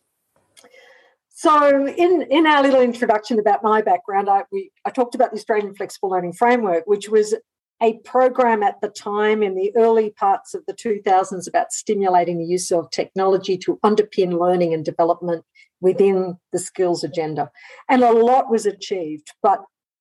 So, 1.29 1.85
in, 1.85 2.23
in 2.29 2.47
our 2.47 2.63
little 2.63 2.81
introduction 2.81 3.39
about 3.39 3.61
my 3.61 3.81
background, 3.81 4.29
I, 4.29 4.43
we, 4.51 4.71
I 4.85 4.89
talked 4.89 5.15
about 5.15 5.31
the 5.31 5.37
Australian 5.37 5.75
Flexible 5.75 6.09
Learning 6.09 6.33
Framework, 6.33 6.87
which 6.87 7.09
was 7.09 7.35
a 7.81 7.97
program 7.99 8.63
at 8.63 8.79
the 8.81 8.87
time 8.87 9.43
in 9.43 9.55
the 9.55 9.71
early 9.75 10.11
parts 10.11 10.53
of 10.53 10.63
the 10.65 10.73
2000s 10.73 11.47
about 11.47 11.73
stimulating 11.73 12.39
the 12.39 12.45
use 12.45 12.71
of 12.71 12.89
technology 12.89 13.57
to 13.57 13.77
underpin 13.83 14.39
learning 14.39 14.73
and 14.73 14.85
development 14.85 15.43
within 15.85 16.35
the 16.51 16.57
skills 16.57 17.03
agenda. 17.03 17.51
And 17.87 18.03
a 18.03 18.11
lot 18.11 18.49
was 18.49 18.65
achieved, 18.65 19.27
but 19.43 19.59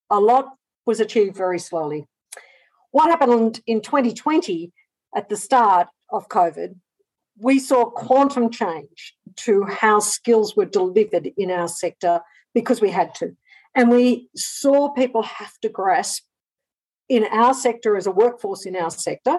a 0.09 0.19
lot 0.19 0.47
was 0.87 0.99
achieved 0.99 1.37
very 1.37 1.59
slowly. 1.59 2.07
What 2.91 3.11
happened 3.11 3.61
in 3.67 3.83
2020 3.83 4.73
at 5.15 5.29
the 5.29 5.37
start 5.37 5.89
of 6.11 6.31
COVID, 6.31 6.77
we 7.39 7.59
saw 7.59 7.91
quantum 7.91 8.49
change 8.49 9.15
to 9.45 9.65
how 9.65 9.99
skills 9.99 10.57
were 10.57 10.65
delivered 10.65 11.29
in 11.37 11.51
our 11.51 11.69
sector 11.69 12.21
because 12.55 12.81
we 12.81 12.91
had 12.91 13.15
to. 13.17 13.37
And 13.75 13.91
we 13.91 14.31
saw 14.35 14.89
people 14.89 15.23
have 15.23 15.53
to 15.61 15.69
grasp 15.69 16.23
in 17.11 17.25
our 17.25 17.53
sector 17.53 17.95
as 17.99 18.07
a 18.07 18.11
workforce 18.11 18.65
in 18.65 18.75
our 18.75 18.91
sector, 18.91 19.37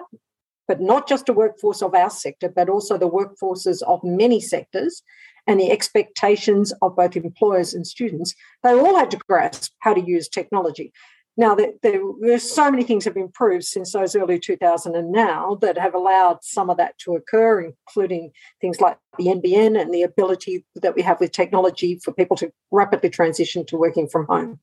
but 0.68 0.80
not 0.80 1.08
just 1.08 1.28
a 1.28 1.32
workforce 1.32 1.82
of 1.82 1.94
our 1.94 2.10
sector, 2.10 2.48
but 2.48 2.68
also 2.68 2.98
the 2.98 3.08
workforces 3.08 3.82
of 3.82 4.02
many 4.02 4.40
sectors 4.40 5.02
and 5.46 5.60
the 5.60 5.70
expectations 5.70 6.72
of 6.82 6.96
both 6.96 7.16
employers 7.16 7.72
and 7.72 7.86
students, 7.86 8.34
they 8.62 8.72
all 8.72 8.96
had 8.96 9.10
to 9.12 9.16
grasp 9.28 9.72
how 9.78 9.94
to 9.94 10.00
use 10.00 10.28
technology. 10.28 10.92
Now, 11.38 11.54
there, 11.54 11.72
there, 11.82 12.38
so 12.38 12.70
many 12.70 12.82
things 12.82 13.04
have 13.04 13.16
improved 13.16 13.64
since 13.64 13.92
those 13.92 14.16
early 14.16 14.40
2000s 14.40 14.96
and 14.96 15.12
now 15.12 15.58
that 15.60 15.76
have 15.76 15.94
allowed 15.94 16.38
some 16.42 16.70
of 16.70 16.78
that 16.78 16.96
to 17.00 17.14
occur, 17.14 17.60
including 17.60 18.32
things 18.60 18.80
like 18.80 18.96
the 19.18 19.26
NBN 19.26 19.78
and 19.78 19.92
the 19.92 20.02
ability 20.02 20.64
that 20.76 20.94
we 20.94 21.02
have 21.02 21.20
with 21.20 21.32
technology 21.32 22.00
for 22.02 22.12
people 22.12 22.38
to 22.38 22.50
rapidly 22.70 23.10
transition 23.10 23.66
to 23.66 23.76
working 23.76 24.08
from 24.08 24.26
home. 24.26 24.60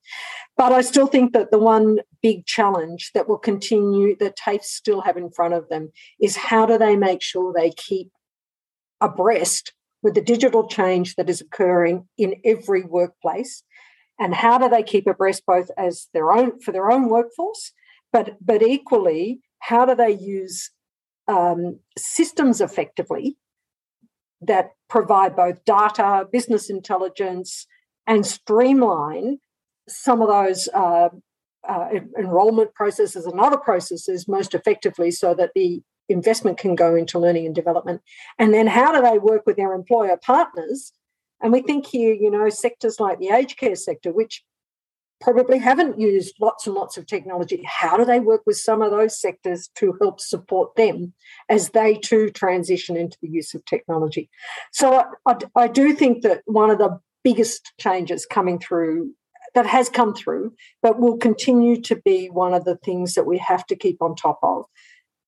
But 0.58 0.72
I 0.72 0.82
still 0.82 1.08
think 1.08 1.34
that 1.34 1.52
the 1.52 1.60
one 1.60 2.00
big 2.24 2.48
challenge 2.48 3.12
that 3.14 3.30
will 3.30 3.38
continue, 3.38 4.16
that 4.18 4.38
TAFEs 4.38 4.64
still 4.64 5.02
have 5.02 5.18
in 5.18 5.30
front 5.30 5.54
of 5.54 5.70
them, 5.70 5.92
is 6.20 6.36
how 6.36 6.66
do 6.66 6.80
they 6.80 6.96
make 6.96 7.22
sure 7.22 7.54
they 7.54 7.70
keep 7.70 8.10
abreast 9.00 9.74
with 10.02 10.16
the 10.16 10.22
digital 10.22 10.68
change 10.68 11.16
that 11.16 11.30
is 11.30 11.40
occurring 11.40 12.08
in 12.18 12.36
every 12.44 12.84
workplace 12.84 13.64
and 14.24 14.34
how 14.34 14.58
do 14.58 14.70
they 14.70 14.84
keep 14.84 15.06
abreast 15.06 15.44
both 15.46 15.70
as 15.78 16.08
their 16.14 16.32
own 16.32 16.60
for 16.62 16.72
their 16.72 16.90
own 16.90 17.10
workforce 17.10 17.74
but 18.14 18.38
but 18.42 18.62
equally 18.64 19.42
how 19.60 19.86
do 19.86 19.96
they 19.96 20.12
use 20.12 20.72
um, 21.28 21.80
systems 21.98 22.62
effectively 22.62 23.38
that 24.42 24.72
provide 24.90 25.36
both 25.36 25.64
data 25.66 26.26
business 26.32 26.70
intelligence 26.70 27.68
and 28.08 28.26
streamline 28.26 29.40
some 29.88 30.22
of 30.22 30.30
those 30.30 30.70
uh, 30.74 31.10
uh, 31.68 31.90
enrollment 32.18 32.74
processes 32.74 33.26
and 33.26 33.40
other 33.40 33.58
processes 33.58 34.28
most 34.28 34.54
effectively 34.54 35.12
so 35.12 35.34
that 35.34 35.52
the 35.56 35.82
investment 36.10 36.58
can 36.58 36.76
go 36.76 36.96
into 36.96 37.20
learning 37.20 37.46
and 37.46 37.56
development. 37.56 38.02
And 38.38 38.54
then 38.54 38.68
how 38.68 38.92
do 38.92 39.02
they 39.02 39.18
work 39.18 39.44
with 39.46 39.56
their 39.56 39.74
employer 39.74 40.18
partners? 40.18 40.92
And 41.44 41.52
we 41.52 41.62
think 41.62 41.86
here, 41.86 42.14
you 42.14 42.32
know, 42.32 42.50
sectors 42.50 43.00
like 43.00 43.20
the 43.20 43.30
aged 43.30 43.58
care 43.58 43.76
sector, 43.76 44.12
which 44.12 44.44
probably 45.20 45.58
haven't 45.58 46.00
used 46.00 46.36
lots 46.42 46.68
and 46.68 46.76
lots 46.76 46.98
of 46.98 47.06
technology. 47.06 47.64
How 47.66 47.98
do 47.98 48.04
they 48.06 48.20
work 48.20 48.42
with 48.46 48.58
some 48.58 48.82
of 48.82 48.92
those 48.92 49.20
sectors 49.20 49.70
to 49.76 49.98
help 50.02 50.20
support 50.20 50.76
them 50.76 51.14
as 51.50 51.70
they 51.70 51.96
too 51.96 52.30
transition 52.30 52.98
into 52.98 53.18
the 53.22 53.30
use 53.30 53.54
of 53.54 53.64
technology? 53.66 54.30
So 54.72 54.96
I, 54.96 55.06
I, 55.26 55.38
I 55.56 55.68
do 55.68 55.94
think 55.94 56.24
that 56.24 56.42
one 56.46 56.70
of 56.70 56.78
the 56.78 57.00
biggest 57.24 57.72
changes 57.80 58.26
coming 58.26 58.60
through 58.60 59.12
that 59.54 59.66
has 59.66 59.88
come 59.88 60.14
through, 60.14 60.54
but 60.82 61.00
will 61.00 61.18
continue 61.18 61.80
to 61.82 61.96
be 61.96 62.28
one 62.28 62.54
of 62.54 62.66
the 62.66 62.78
things 62.78 63.14
that 63.14 63.26
we 63.26 63.38
have 63.38 63.66
to 63.68 63.76
keep 63.76 64.02
on 64.02 64.16
top 64.16 64.40
of. 64.42 64.66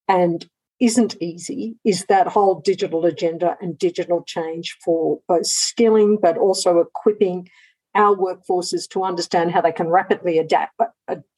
And 0.08 0.46
isn't 0.80 1.16
easy 1.22 1.76
is 1.86 2.06
that 2.06 2.28
whole 2.28 2.60
digital 2.60 3.06
agenda 3.06 3.56
and 3.62 3.78
digital 3.78 4.24
change 4.26 4.76
for 4.84 5.20
both 5.28 5.46
skilling 5.46 6.18
but 6.22 6.38
also 6.38 6.80
equipping 6.80 7.48
our 7.96 8.16
workforces 8.16 8.88
to 8.90 9.04
understand 9.04 9.52
how 9.52 9.62
they 9.62 9.72
can 9.72 9.88
rapidly 9.88 10.38
adapt 10.38 10.80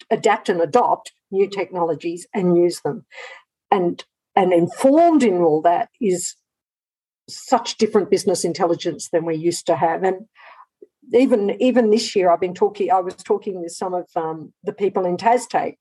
adapt 0.10 0.50
and 0.50 0.62
adopt 0.62 1.14
new 1.32 1.48
technologies 1.48 2.26
and 2.34 2.58
use 2.58 2.82
them. 2.82 3.06
And 3.72 4.04
and 4.36 4.54
informed 4.54 5.24
in 5.24 5.38
all 5.38 5.62
that 5.64 5.90
is 6.02 6.36
such 7.30 7.78
different 7.78 8.10
business 8.10 8.44
intelligence 8.44 9.10
than 9.10 9.26
we 9.26 9.36
used 9.36 9.66
to 9.68 9.76
have. 9.76 10.04
And 10.04 10.26
even 11.14 11.56
even 11.62 11.90
this 11.90 12.16
year 12.18 12.30
i've 12.30 12.42
been 12.42 12.54
talking 12.54 12.92
i 12.92 13.00
was 13.00 13.16
talking 13.16 13.62
with 13.62 13.72
some 13.72 13.94
of 13.94 14.06
um, 14.18 14.52
the 14.64 14.74
people 14.74 15.06
in 15.06 15.16
TasTAFE 15.16 15.78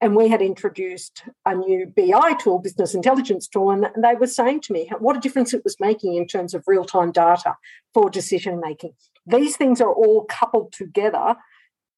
and 0.00 0.14
we 0.14 0.28
had 0.28 0.40
introduced 0.40 1.24
a 1.44 1.54
new 1.54 1.86
BI 1.86 2.34
tool, 2.34 2.60
business 2.60 2.94
intelligence 2.94 3.48
tool, 3.48 3.70
and 3.70 3.88
they 4.02 4.14
were 4.14 4.26
saying 4.26 4.60
to 4.62 4.72
me 4.72 4.90
what 4.98 5.16
a 5.16 5.20
difference 5.20 5.52
it 5.52 5.64
was 5.64 5.76
making 5.80 6.14
in 6.14 6.26
terms 6.26 6.54
of 6.54 6.64
real 6.66 6.84
time 6.84 7.10
data 7.10 7.56
for 7.94 8.08
decision 8.08 8.60
making. 8.60 8.92
These 9.26 9.56
things 9.56 9.80
are 9.80 9.92
all 9.92 10.24
coupled 10.24 10.72
together 10.72 11.36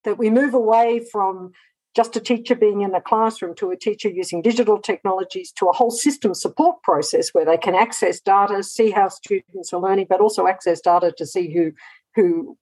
that 0.03 0.17
we 0.17 0.29
move 0.29 0.53
away 0.53 1.05
from 1.11 1.51
just 1.95 2.15
a 2.15 2.21
teacher 2.21 2.55
being 2.55 2.81
in 2.81 2.91
the 2.91 3.01
classroom 3.01 3.53
to 3.55 3.69
a 3.69 3.77
teacher 3.77 4.09
using 4.09 4.41
digital 4.41 4.79
technologies 4.79 5.51
to 5.51 5.67
a 5.67 5.73
whole 5.73 5.91
system 5.91 6.33
support 6.33 6.81
process 6.83 7.29
where 7.33 7.45
they 7.45 7.57
can 7.57 7.75
access 7.75 8.19
data, 8.21 8.63
see 8.63 8.91
how 8.91 9.09
students 9.09 9.73
are 9.73 9.81
learning, 9.81 10.07
but 10.09 10.21
also 10.21 10.47
access 10.47 10.79
data 10.81 11.13
to 11.17 11.25
see 11.25 11.53
who 11.53 11.71
who 12.15 12.57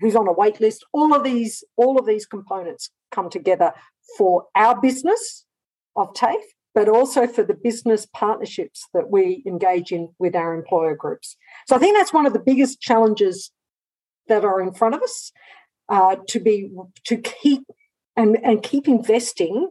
who's 0.00 0.16
on 0.16 0.28
a 0.28 0.32
wait 0.32 0.60
list. 0.60 0.84
All 0.92 1.14
of 1.14 1.24
these 1.24 1.64
all 1.76 1.98
of 1.98 2.06
these 2.06 2.26
components 2.26 2.90
come 3.10 3.30
together 3.30 3.72
for 4.16 4.46
our 4.54 4.80
business 4.80 5.44
of 5.96 6.12
TAFE, 6.14 6.54
but 6.74 6.88
also 6.88 7.26
for 7.26 7.44
the 7.44 7.54
business 7.54 8.06
partnerships 8.06 8.86
that 8.94 9.10
we 9.10 9.42
engage 9.46 9.92
in 9.92 10.08
with 10.18 10.34
our 10.34 10.54
employer 10.54 10.94
groups. 10.94 11.36
So 11.68 11.76
I 11.76 11.78
think 11.78 11.96
that's 11.96 12.12
one 12.12 12.26
of 12.26 12.32
the 12.32 12.40
biggest 12.40 12.80
challenges 12.80 13.50
that 14.28 14.44
are 14.44 14.60
in 14.60 14.72
front 14.72 14.94
of 14.94 15.02
us 15.02 15.32
uh, 15.88 16.16
to 16.28 16.40
be 16.40 16.70
to 17.04 17.16
keep 17.16 17.64
and, 18.16 18.38
and 18.42 18.62
keep 18.62 18.88
investing 18.88 19.68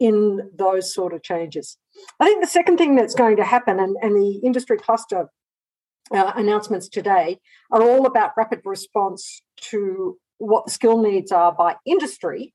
in 0.00 0.50
those 0.56 0.92
sort 0.92 1.14
of 1.14 1.22
changes. 1.22 1.78
I 2.18 2.26
think 2.26 2.42
the 2.42 2.50
second 2.50 2.76
thing 2.76 2.96
that's 2.96 3.14
going 3.14 3.36
to 3.36 3.44
happen, 3.44 3.78
and, 3.78 3.96
and 4.02 4.16
the 4.16 4.40
industry 4.44 4.76
cluster 4.76 5.28
uh, 6.10 6.32
announcements 6.34 6.88
today 6.88 7.38
are 7.70 7.82
all 7.82 8.06
about 8.06 8.32
rapid 8.36 8.60
response 8.64 9.42
to 9.56 10.18
what 10.38 10.66
the 10.66 10.72
skill 10.72 11.00
needs 11.00 11.32
are 11.32 11.52
by 11.52 11.76
industry 11.86 12.52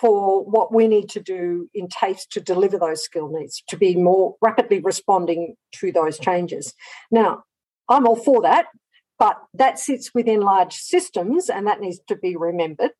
for 0.00 0.42
what 0.44 0.72
we 0.72 0.88
need 0.88 1.10
to 1.10 1.20
do 1.20 1.68
in 1.74 1.86
TAFE 1.88 2.26
to 2.30 2.40
deliver 2.40 2.78
those 2.78 3.04
skill 3.04 3.28
needs, 3.28 3.62
to 3.68 3.76
be 3.76 3.94
more 3.94 4.36
rapidly 4.40 4.80
responding 4.80 5.56
to 5.72 5.92
those 5.92 6.18
changes. 6.18 6.72
Now, 7.10 7.44
I'm 7.88 8.06
all 8.06 8.16
for 8.16 8.40
that, 8.42 8.66
but 9.18 9.36
that 9.52 9.78
sits 9.78 10.14
within 10.14 10.40
large 10.40 10.74
systems 10.74 11.50
and 11.50 11.66
that 11.66 11.80
needs 11.80 12.00
to 12.08 12.16
be 12.16 12.34
remembered. 12.34 12.92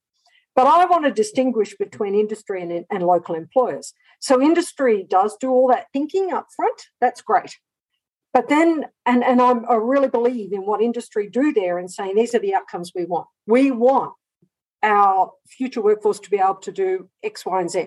But 0.55 0.67
I 0.67 0.85
want 0.85 1.05
to 1.05 1.11
distinguish 1.11 1.75
between 1.79 2.15
industry 2.15 2.63
and, 2.63 2.85
and 2.91 3.03
local 3.03 3.35
employers. 3.35 3.95
So 4.21 4.43
industry 4.43 5.07
does 5.09 5.37
do 5.41 5.49
all 5.51 5.69
that 5.69 5.87
thinking 5.95 6.33
up 6.33 6.49
front. 6.55 6.83
That's 7.01 7.23
great. 7.23 7.57
But 8.35 8.49
then, 8.49 8.85
and, 9.07 9.25
and 9.25 9.41
I'm, 9.41 9.65
I 9.69 9.75
really 9.77 10.09
believe 10.09 10.53
in 10.53 10.67
what 10.67 10.83
industry 10.83 11.31
do 11.31 11.53
there 11.53 11.79
and 11.79 11.91
saying 11.91 12.15
these 12.15 12.35
are 12.35 12.41
the 12.41 12.55
outcomes 12.55 12.93
we 12.95 13.07
want. 13.07 13.27
We 13.47 13.71
want 13.71 14.13
our 14.83 15.33
future 15.49 15.83
workforce 15.83 16.21
to 16.21 16.31
be 16.31 16.39
able 16.39 16.57
to 16.57 16.73
do 16.73 17.09
X, 17.23 17.45
Y, 17.45 17.61
and 17.61 17.71
Z. 17.71 17.87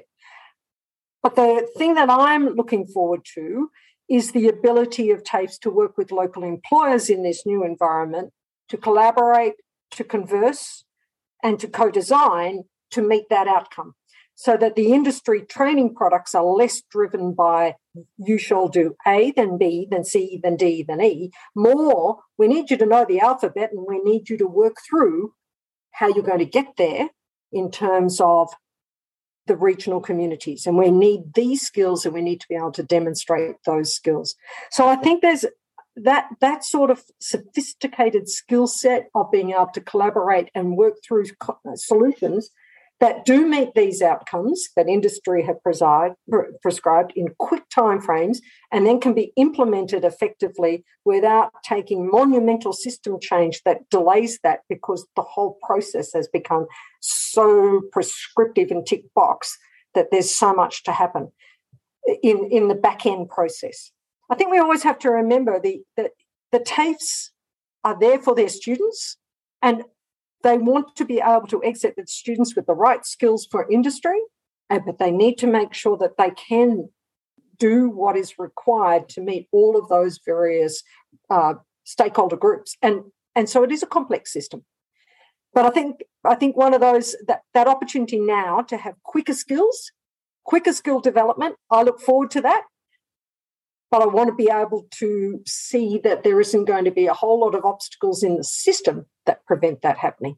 But 1.21 1.35
the 1.35 1.67
thing 1.77 1.95
that 1.95 2.09
I'm 2.09 2.49
looking 2.55 2.85
forward 2.85 3.25
to 3.35 3.69
is 4.09 4.31
the 4.31 4.49
ability 4.49 5.09
of 5.11 5.23
TAFEs 5.23 5.59
to 5.61 5.69
work 5.69 5.97
with 5.97 6.11
local 6.11 6.43
employers 6.43 7.09
in 7.09 7.23
this 7.23 7.45
new 7.45 7.63
environment 7.63 8.31
to 8.69 8.77
collaborate, 8.77 9.53
to 9.91 10.03
converse, 10.03 10.83
and 11.41 11.59
to 11.59 11.67
co 11.67 11.89
design 11.89 12.63
to 12.91 13.01
meet 13.01 13.29
that 13.29 13.47
outcome 13.47 13.93
so 14.35 14.57
that 14.57 14.75
the 14.75 14.93
industry 14.93 15.41
training 15.41 15.93
products 15.93 16.33
are 16.33 16.43
less 16.43 16.81
driven 16.89 17.33
by 17.33 17.75
you 18.17 18.37
shall 18.37 18.67
do 18.67 18.95
A, 19.05 19.31
then 19.31 19.57
B, 19.57 19.87
then 19.89 20.03
C, 20.03 20.39
then 20.41 20.55
D, 20.55 20.83
then 20.83 21.01
E. 21.01 21.31
More, 21.55 22.19
we 22.37 22.47
need 22.47 22.71
you 22.71 22.77
to 22.77 22.85
know 22.85 23.05
the 23.07 23.19
alphabet 23.19 23.69
and 23.71 23.85
we 23.87 23.99
need 23.99 24.29
you 24.29 24.37
to 24.37 24.47
work 24.47 24.77
through 24.89 25.33
how 25.93 26.07
you're 26.07 26.23
going 26.23 26.39
to 26.39 26.45
get 26.45 26.75
there 26.77 27.09
in 27.51 27.71
terms 27.71 28.19
of 28.19 28.49
the 29.45 29.55
regional 29.55 29.99
communities. 29.99 30.65
And 30.65 30.77
we 30.77 30.89
need 30.89 31.33
these 31.33 31.61
skills 31.61 32.05
and 32.05 32.13
we 32.13 32.21
need 32.21 32.41
to 32.41 32.47
be 32.47 32.55
able 32.55 32.71
to 32.73 32.83
demonstrate 32.83 33.55
those 33.65 33.93
skills. 33.93 34.35
So 34.71 34.87
I 34.87 34.95
think 34.95 35.21
there's 35.21 35.45
that 35.95 36.27
that 36.41 36.63
sort 36.63 36.89
of 36.89 37.03
sophisticated 37.19 38.27
skill 38.27 38.67
set 38.67 39.09
of 39.13 39.31
being 39.31 39.51
able 39.51 39.69
to 39.73 39.81
collaborate 39.81 40.49
and 40.55 40.75
work 40.75 40.95
through 41.05 41.25
uh, 41.47 41.75
solutions 41.75 42.49
that 43.03 43.25
do 43.25 43.45
meet 43.45 43.73
these 43.75 44.01
outcomes 44.01 44.69
that 44.77 44.87
industry 44.87 45.43
have 45.43 45.61
preside, 45.61 46.13
prescribed 46.61 47.11
in 47.17 47.27
quick 47.37 47.63
timeframes 47.69 48.37
and 48.71 48.85
then 48.85 48.97
can 48.97 49.13
be 49.13 49.33
implemented 49.35 50.05
effectively 50.05 50.85
without 51.03 51.51
taking 51.65 52.09
monumental 52.09 52.71
system 52.71 53.19
change 53.19 53.61
that 53.65 53.89
delays 53.89 54.39
that 54.41 54.61
because 54.69 55.05
the 55.17 55.21
whole 55.21 55.57
process 55.67 56.13
has 56.13 56.29
become 56.29 56.65
so 57.01 57.81
prescriptive 57.91 58.71
and 58.71 58.85
tick 58.85 59.03
box 59.13 59.57
that 59.95 60.07
there's 60.09 60.33
so 60.33 60.53
much 60.53 60.85
to 60.85 60.93
happen 60.93 61.29
in, 62.23 62.47
in 62.51 62.69
the 62.69 62.75
back 62.75 63.05
end 63.05 63.27
process. 63.27 63.91
I 64.29 64.35
think 64.35 64.49
we 64.49 64.59
always 64.59 64.83
have 64.83 64.99
to 64.99 65.09
remember 65.09 65.59
the, 65.59 65.81
the, 65.97 66.09
the 66.53 66.59
TAFEs 66.61 67.31
are 67.83 67.99
there 67.99 68.19
for 68.19 68.33
their 68.33 68.47
students 68.47 69.17
and 69.61 69.83
they 70.43 70.57
want 70.57 70.95
to 70.95 71.05
be 71.05 71.19
able 71.19 71.47
to 71.47 71.63
exit 71.63 71.95
the 71.95 72.05
students 72.05 72.55
with 72.55 72.65
the 72.65 72.73
right 72.73 73.05
skills 73.05 73.47
for 73.49 73.69
industry, 73.69 74.19
but 74.69 74.99
they 74.99 75.11
need 75.11 75.37
to 75.39 75.47
make 75.47 75.73
sure 75.73 75.97
that 75.97 76.17
they 76.17 76.31
can 76.31 76.89
do 77.57 77.89
what 77.89 78.17
is 78.17 78.39
required 78.39 79.07
to 79.09 79.21
meet 79.21 79.47
all 79.51 79.77
of 79.77 79.87
those 79.87 80.19
various 80.25 80.83
uh, 81.29 81.53
stakeholder 81.83 82.35
groups. 82.35 82.75
And, 82.81 83.03
and 83.35 83.49
so 83.49 83.63
it 83.63 83.71
is 83.71 83.83
a 83.83 83.87
complex 83.87 84.33
system. 84.33 84.65
But 85.53 85.65
I 85.65 85.69
think 85.69 86.01
I 86.25 86.35
think 86.35 86.57
one 86.57 86.73
of 86.73 86.81
those 86.81 87.15
that, 87.27 87.41
that 87.53 87.67
opportunity 87.67 88.19
now 88.19 88.61
to 88.61 88.77
have 88.77 88.95
quicker 89.03 89.33
skills, 89.33 89.91
quicker 90.45 90.73
skill 90.73 90.99
development, 90.99 91.55
I 91.69 91.83
look 91.83 91.99
forward 91.99 92.31
to 92.31 92.41
that 92.41 92.63
but 93.93 94.01
I 94.01 94.07
want 94.07 94.29
to 94.29 94.33
be 94.33 94.49
able 94.49 94.87
to 94.95 95.39
see 95.45 95.99
that 96.03 96.23
there 96.23 96.41
isn't 96.41 96.65
going 96.65 96.85
to 96.85 96.91
be 96.91 97.05
a 97.05 97.13
whole 97.13 97.41
lot 97.41 97.53
of 97.53 97.63
obstacles 97.63 98.23
in 98.23 98.37
the 98.37 98.43
system 98.43 99.05
that 99.27 99.45
prevent 99.45 99.83
that 99.83 99.99
happening. 99.99 100.37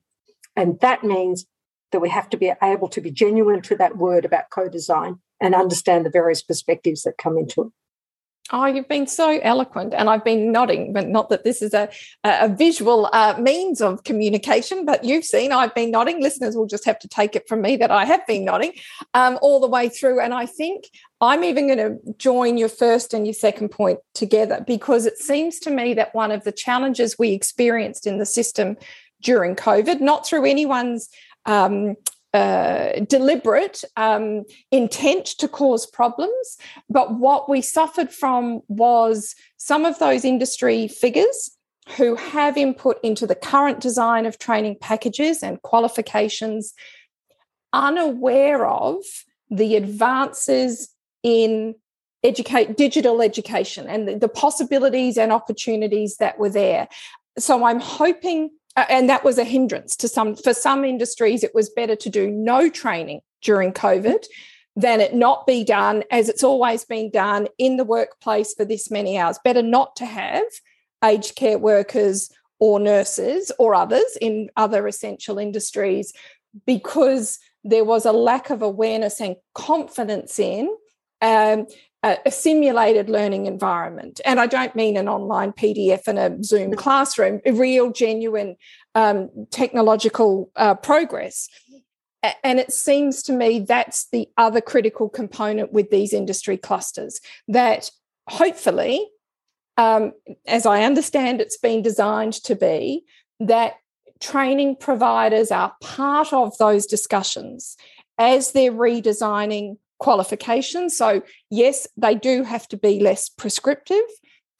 And 0.58 0.78
that 0.82 1.06
means 1.06 1.46
that 1.94 2.02
we 2.02 2.10
have 2.10 2.30
to 2.32 2.38
be 2.38 2.52
able 2.62 2.90
to 2.90 3.00
be 3.00 3.12
genuine 3.12 3.62
to 3.62 3.78
that 3.78 3.96
word 3.96 4.26
about 4.26 4.50
co 4.50 4.68
design 4.68 5.20
and 5.40 5.56
understand 5.56 6.06
the 6.06 6.10
various 6.10 6.44
perspectives 6.44 7.04
that 7.04 7.18
come 7.18 7.38
into 7.38 7.62
it. 7.62 7.68
Oh, 8.52 8.68
you've 8.68 8.88
been 8.88 9.08
so 9.08 9.40
eloquent, 9.40 9.96
and 9.96 10.08
I've 10.08 10.24
been 10.24 10.52
nodding, 10.52 10.94
but 10.94 11.08
not 11.08 11.30
that 11.30 11.44
this 11.44 11.64
is 11.64 11.74
a, 11.74 11.90
a 12.24 12.48
visual 12.48 13.10
uh, 13.12 13.36
means 13.40 13.82
of 13.82 14.04
communication, 14.04 14.86
but 14.86 15.04
you've 15.04 15.26
seen 15.26 15.52
I've 15.52 15.74
been 15.74 15.90
nodding. 15.90 16.22
Listeners 16.22 16.56
will 16.56 16.68
just 16.68 16.86
have 16.86 17.00
to 17.00 17.08
take 17.08 17.36
it 17.36 17.48
from 17.50 17.62
me 17.62 17.76
that 17.78 17.90
I 17.90 18.06
have 18.06 18.26
been 18.28 18.46
nodding 18.46 18.74
um, 19.16 19.40
all 19.42 19.60
the 19.60 19.68
way 19.68 19.90
through. 19.90 20.20
And 20.20 20.32
I 20.32 20.46
think 20.46 20.92
I'm 21.22 21.44
even 21.44 21.66
going 21.66 21.80
to 21.80 21.98
join 22.20 22.60
your 22.60 22.70
first 22.70 23.16
and 23.16 23.26
your 23.26 23.34
second 23.34 23.70
point 23.70 23.98
together 24.14 24.64
because 24.68 25.08
it 25.08 25.18
seems 25.18 25.58
to 25.62 25.72
me 25.72 25.96
that 25.96 26.14
one 26.14 26.32
of 26.32 26.44
the 26.44 26.52
challenges 26.52 27.18
we 27.18 27.32
experienced 27.32 28.06
in 28.06 28.20
the 28.20 28.28
system 28.28 28.78
during 29.24 29.56
COVID, 29.56 30.02
not 30.02 30.28
through 30.28 30.46
anyone's 30.46 31.10
um, 31.48 31.96
uh, 32.36 33.00
deliberate 33.08 33.84
um, 33.96 34.44
intent 34.70 35.26
to 35.26 35.48
cause 35.48 35.86
problems. 35.86 36.58
But 36.90 37.14
what 37.16 37.50
we 37.50 37.62
suffered 37.62 38.12
from 38.12 38.62
was 38.68 39.36
some 39.56 39.86
of 39.86 40.00
those 40.00 40.26
industry 40.26 40.90
figures 40.90 41.52
who 41.96 42.16
have 42.16 42.58
input 42.58 43.00
into 43.04 43.26
the 43.26 43.36
current 43.36 43.80
design 43.80 44.26
of 44.26 44.38
training 44.38 44.76
packages 44.82 45.44
and 45.44 45.62
qualifications 45.62 46.74
unaware 47.72 48.66
of 48.66 48.98
the 49.50 49.78
advances 49.78 50.90
in 51.24 51.76
educate 52.24 52.76
digital 52.76 53.22
education 53.22 53.88
and 53.88 54.08
the, 54.08 54.18
the 54.18 54.30
possibilities 54.30 55.18
and 55.18 55.32
opportunities 55.32 56.18
that 56.18 56.40
were 56.40 56.50
there 56.50 56.88
so 57.38 57.64
i'm 57.66 57.80
hoping 57.80 58.50
and 58.76 59.10
that 59.10 59.24
was 59.24 59.38
a 59.38 59.44
hindrance 59.44 59.96
to 59.96 60.08
some 60.08 60.36
for 60.36 60.54
some 60.54 60.84
industries 60.84 61.44
it 61.44 61.56
was 61.56 61.70
better 61.70 61.96
to 61.96 62.10
do 62.10 62.30
no 62.30 62.70
training 62.70 63.22
during 63.42 63.72
covid 63.72 64.26
than 64.76 65.00
it 65.00 65.16
not 65.16 65.48
be 65.48 65.64
done 65.64 66.04
as 66.12 66.28
it's 66.28 66.44
always 66.44 66.84
been 66.84 67.10
done 67.10 67.48
in 67.58 67.78
the 67.78 67.84
workplace 67.84 68.54
for 68.54 68.66
this 68.66 68.92
many 68.92 69.18
hours. 69.18 69.40
Better 69.44 69.62
not 69.62 69.96
to 69.98 70.06
have 70.06 70.44
aged 71.04 71.36
care 71.36 71.58
workers 71.58 72.30
or 72.60 72.80
nurses 72.80 73.52
or 73.58 73.74
others 73.74 74.18
in 74.20 74.50
other 74.58 74.88
essential 74.88 75.38
industries 75.38 76.14
because 76.66 77.40
there 77.64 77.86
was 77.86 78.06
a 78.06 78.12
lack 78.12 78.50
of 78.50 78.62
awareness 78.62 79.22
and 79.22 79.36
confidence 79.54 80.40
in 80.40 80.70
um, 81.22 81.68
a, 82.06 82.18
a, 82.28 82.32
simulated 82.32 83.10
learning 83.10 83.48
environment. 83.48 84.22
And 84.26 84.40
I 84.40 84.46
don't 84.46 84.76
mean 84.76 84.96
an 84.96 85.10
online 85.10 85.52
PDF 85.52 86.08
and 86.08 86.20
a 86.20 86.44
Zoom 86.44 86.74
classroom, 86.76 87.42
a 87.46 87.52
real, 87.52 87.92
genuine 87.92 88.56
um, 88.94 89.30
technological 89.50 90.52
uh, 90.56 90.76
progress. 90.76 91.50
And 92.44 92.60
it 92.60 92.72
seems 92.72 93.24
to 93.24 93.34
me 93.34 93.60
that's 93.60 94.08
the 94.10 94.28
other 94.38 94.62
critical 94.62 95.10
component 95.10 95.74
with 95.74 95.90
these 95.90 96.14
industry 96.14 96.58
clusters 96.58 97.20
that 97.48 97.90
hopefully, 98.28 99.08
um, 99.78 100.14
as 100.48 100.66
I 100.66 100.84
understand 100.84 101.42
it's 101.42 101.58
been 101.58 101.82
designed 101.82 102.34
to 102.44 102.56
be, 102.56 103.04
that 103.40 103.74
training 104.20 104.78
providers 104.78 105.52
are 105.52 105.74
part 105.82 106.34
of 106.34 106.58
those 106.58 106.86
discussions 106.86 107.78
as 108.18 108.54
they're 108.54 108.72
redesigning 108.72 109.78
qualifications. 110.00 110.98
So, 110.98 111.22
yes, 111.50 111.88
they 111.98 112.16
do 112.16 112.44
have 112.44 112.68
to 112.70 112.78
be 112.78 113.00
less 113.00 113.30
prescriptive. 113.30 114.04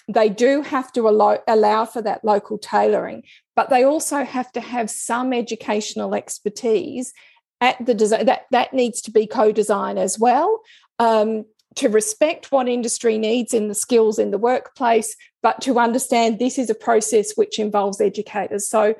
They 0.08 0.30
do 0.30 0.62
have 0.62 0.92
to 0.94 1.08
allow, 1.08 1.40
allow 1.48 1.86
for 1.86 2.02
that 2.02 2.24
local 2.24 2.58
tailoring, 2.58 3.24
but 3.56 3.70
they 3.70 3.84
also 3.84 4.24
have 4.24 4.52
to 4.52 4.62
have 4.62 4.90
some 4.90 5.34
educational 5.34 6.14
expertise 6.14 7.12
at 7.60 7.84
the 7.84 7.94
design. 7.94 8.26
That, 8.28 8.44
that 8.52 8.74
needs 8.74 9.02
to 9.02 9.12
be 9.12 9.26
co 9.26 9.52
design 9.52 9.98
as 9.98 10.20
well. 10.20 10.62
Um, 11.00 11.46
to 11.76 11.90
respect 11.90 12.52
what 12.52 12.70
industry 12.70 13.18
needs 13.18 13.54
in 13.54 13.68
the 13.68 13.76
skills 13.76 14.18
in 14.18 14.32
the 14.32 14.38
workplace, 14.38 15.16
but 15.44 15.62
to 15.62 15.78
understand 15.78 16.40
this 16.40 16.58
is 16.58 16.70
a 16.70 16.76
process 16.76 17.34
which 17.36 17.60
involves 17.60 18.00
educators. 18.00 18.70
So 18.70 18.96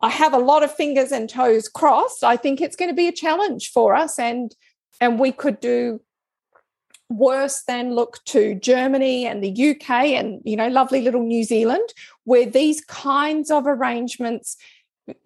I 0.00 0.10
have 0.10 0.32
a 0.32 0.38
lot 0.38 0.62
of 0.62 0.74
fingers 0.74 1.10
and 1.10 1.28
toes 1.28 1.68
crossed. 1.68 2.22
I 2.22 2.36
think 2.36 2.60
it's 2.60 2.76
going 2.76 2.90
to 2.90 2.94
be 2.94 3.08
a 3.08 3.12
challenge 3.12 3.70
for 3.72 3.96
us, 3.96 4.18
and 4.18 4.54
and 5.00 5.18
we 5.18 5.32
could 5.32 5.60
do 5.60 6.00
worse 7.10 7.62
than 7.66 7.94
look 7.94 8.22
to 8.26 8.54
Germany 8.54 9.26
and 9.26 9.42
the 9.42 9.70
UK 9.70 9.90
and 9.90 10.42
you 10.44 10.56
know 10.56 10.68
lovely 10.68 11.00
little 11.00 11.22
New 11.22 11.44
Zealand, 11.44 11.88
where 12.24 12.46
these 12.46 12.82
kinds 12.82 13.50
of 13.50 13.66
arrangements, 13.66 14.56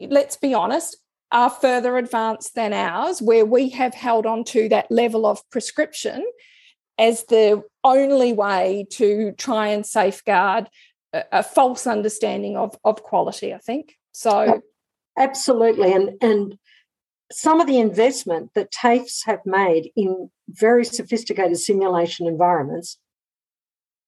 let's 0.00 0.36
be 0.36 0.54
honest, 0.54 0.96
are 1.32 1.50
further 1.50 1.96
advanced 1.96 2.54
than 2.54 2.72
ours, 2.72 3.20
where 3.20 3.46
we 3.46 3.70
have 3.70 3.94
held 3.94 4.26
on 4.26 4.44
to 4.44 4.68
that 4.68 4.90
level 4.90 5.26
of 5.26 5.48
prescription 5.50 6.24
as 6.98 7.24
the 7.24 7.62
only 7.82 8.32
way 8.32 8.86
to 8.90 9.32
try 9.32 9.68
and 9.68 9.84
safeguard 9.84 10.68
a, 11.12 11.24
a 11.32 11.42
false 11.42 11.86
understanding 11.86 12.56
of, 12.56 12.76
of 12.84 13.02
quality, 13.02 13.52
I 13.52 13.58
think. 13.58 13.96
So 14.12 14.62
absolutely, 15.18 15.92
and 15.92 16.10
and 16.20 16.58
some 17.34 17.60
of 17.60 17.66
the 17.66 17.78
investment 17.78 18.50
that 18.54 18.72
TAFEs 18.72 19.24
have 19.26 19.40
made 19.44 19.90
in 19.96 20.30
very 20.48 20.84
sophisticated 20.84 21.58
simulation 21.58 22.26
environments 22.26 22.98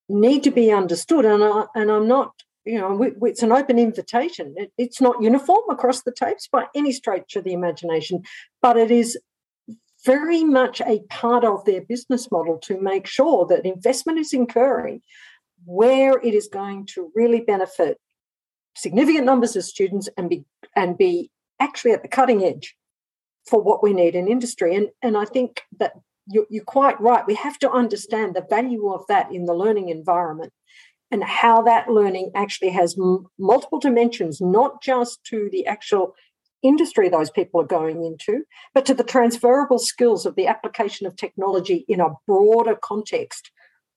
need 0.09 0.43
to 0.45 0.51
be 0.51 0.71
understood. 0.71 1.25
And 1.25 1.43
I, 1.43 1.65
and 1.75 1.91
I'm 1.91 2.09
not, 2.09 2.33
you 2.65 2.79
know, 2.79 3.03
it's 3.23 3.43
an 3.43 3.53
open 3.53 3.79
invitation. 3.79 4.55
It, 4.57 4.73
it's 4.77 5.01
not 5.01 5.23
uniform 5.23 5.65
across 5.71 6.03
the 6.03 6.13
TAFEs 6.13 6.51
by 6.51 6.67
any 6.75 6.93
stretch 6.93 7.37
of 7.37 7.45
the 7.45 7.53
imagination, 7.53 8.23
but 8.61 8.77
it 8.77 8.91
is 8.91 9.19
very 10.05 10.45
much 10.45 10.81
a 10.83 11.01
part 11.09 11.45
of 11.45 11.65
their 11.65 11.81
business 11.81 12.31
model 12.31 12.59
to 12.59 12.79
make 12.81 13.07
sure 13.07 13.47
that 13.47 13.65
investment 13.65 14.19
is 14.19 14.33
incurring 14.33 15.01
where 15.65 16.19
it 16.19 16.35
is 16.35 16.49
going 16.49 16.85
to 16.85 17.11
really 17.15 17.41
benefit 17.41 17.99
significant 18.77 19.25
numbers 19.25 19.57
of 19.57 19.65
students 19.65 20.09
and 20.19 20.29
be 20.29 20.45
and 20.77 20.99
be 20.99 21.31
actually 21.59 21.93
at 21.93 22.03
the 22.03 22.09
cutting 22.09 22.45
edge 22.45 22.77
for 23.47 23.63
what 23.63 23.83
we 23.83 23.93
need 23.93 24.15
in 24.15 24.29
industry. 24.29 24.75
And 24.75 24.89
and 25.03 25.17
I 25.17 25.25
think 25.25 25.63
that 25.79 25.93
you're, 26.27 26.47
you're 26.49 26.65
quite 26.65 27.01
right. 27.01 27.27
We 27.27 27.35
have 27.35 27.59
to 27.61 27.71
understand 27.71 28.35
the 28.35 28.47
value 28.49 28.93
of 28.93 29.05
that 29.09 29.33
in 29.33 29.45
the 29.45 29.55
learning 29.55 29.89
environment 29.91 30.53
and 31.11 31.23
how 31.23 31.63
that 31.63 31.89
learning 31.89 32.31
actually 32.35 32.71
has 32.71 32.97
m- 32.99 33.27
multiple 33.39 33.79
dimensions, 33.79 34.41
not 34.41 34.83
just 34.83 35.23
to 35.25 35.49
the 35.53 35.67
actual 35.67 36.15
industry 36.63 37.09
those 37.09 37.31
people 37.31 37.61
are 37.61 37.67
going 37.67 38.05
into, 38.05 38.43
but 38.73 38.87
to 38.87 38.95
the 38.95 39.05
transferable 39.05 39.79
skills 39.79 40.25
of 40.25 40.35
the 40.35 40.47
application 40.47 41.07
of 41.07 41.15
technology 41.15 41.85
in 41.89 42.01
a 42.01 42.15
broader 42.27 42.75
context 42.75 43.51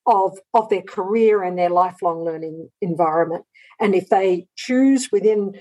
of, 0.05 0.37
of 0.53 0.69
their 0.69 0.81
career 0.81 1.43
and 1.43 1.57
their 1.57 1.69
lifelong 1.69 2.23
learning 2.23 2.69
environment. 2.81 3.45
And 3.79 3.95
if 3.95 4.09
they 4.09 4.47
choose 4.55 5.09
within, 5.11 5.53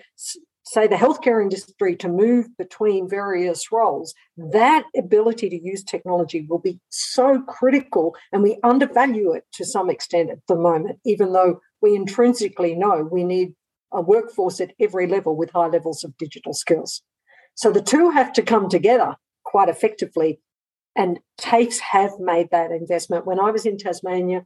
say, 0.66 0.86
the 0.86 0.96
healthcare 0.96 1.40
industry 1.42 1.96
to 1.96 2.08
move 2.08 2.46
between 2.58 3.08
various 3.08 3.70
roles, 3.70 4.14
that 4.36 4.84
ability 4.96 5.48
to 5.48 5.62
use 5.62 5.84
technology 5.84 6.46
will 6.48 6.58
be 6.58 6.80
so 6.90 7.40
critical. 7.42 8.14
And 8.32 8.42
we 8.42 8.58
undervalue 8.64 9.32
it 9.32 9.44
to 9.54 9.64
some 9.64 9.88
extent 9.90 10.30
at 10.30 10.38
the 10.48 10.56
moment, 10.56 10.98
even 11.04 11.32
though 11.32 11.60
we 11.80 11.94
intrinsically 11.94 12.74
know 12.74 13.08
we 13.10 13.24
need 13.24 13.54
a 13.92 14.00
workforce 14.00 14.60
at 14.60 14.72
every 14.80 15.06
level 15.06 15.36
with 15.36 15.50
high 15.50 15.68
levels 15.68 16.02
of 16.02 16.16
digital 16.18 16.52
skills. 16.52 17.02
So 17.54 17.70
the 17.70 17.80
two 17.80 18.10
have 18.10 18.32
to 18.34 18.42
come 18.42 18.68
together 18.68 19.16
quite 19.44 19.68
effectively 19.68 20.40
and 20.96 21.20
TAFEs 21.38 21.78
have 21.78 22.18
made 22.18 22.48
that 22.50 22.72
investment. 22.72 23.26
When 23.26 23.38
I 23.38 23.50
was 23.50 23.66
in 23.66 23.76
Tasmania, 23.76 24.44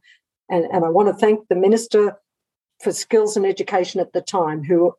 and, 0.49 0.65
and 0.65 0.83
I 0.83 0.89
want 0.89 1.07
to 1.07 1.13
thank 1.13 1.47
the 1.47 1.55
Minister 1.55 2.17
for 2.81 2.91
Skills 2.91 3.37
and 3.37 3.45
Education 3.45 3.99
at 3.99 4.13
the 4.13 4.21
time, 4.21 4.63
who, 4.63 4.95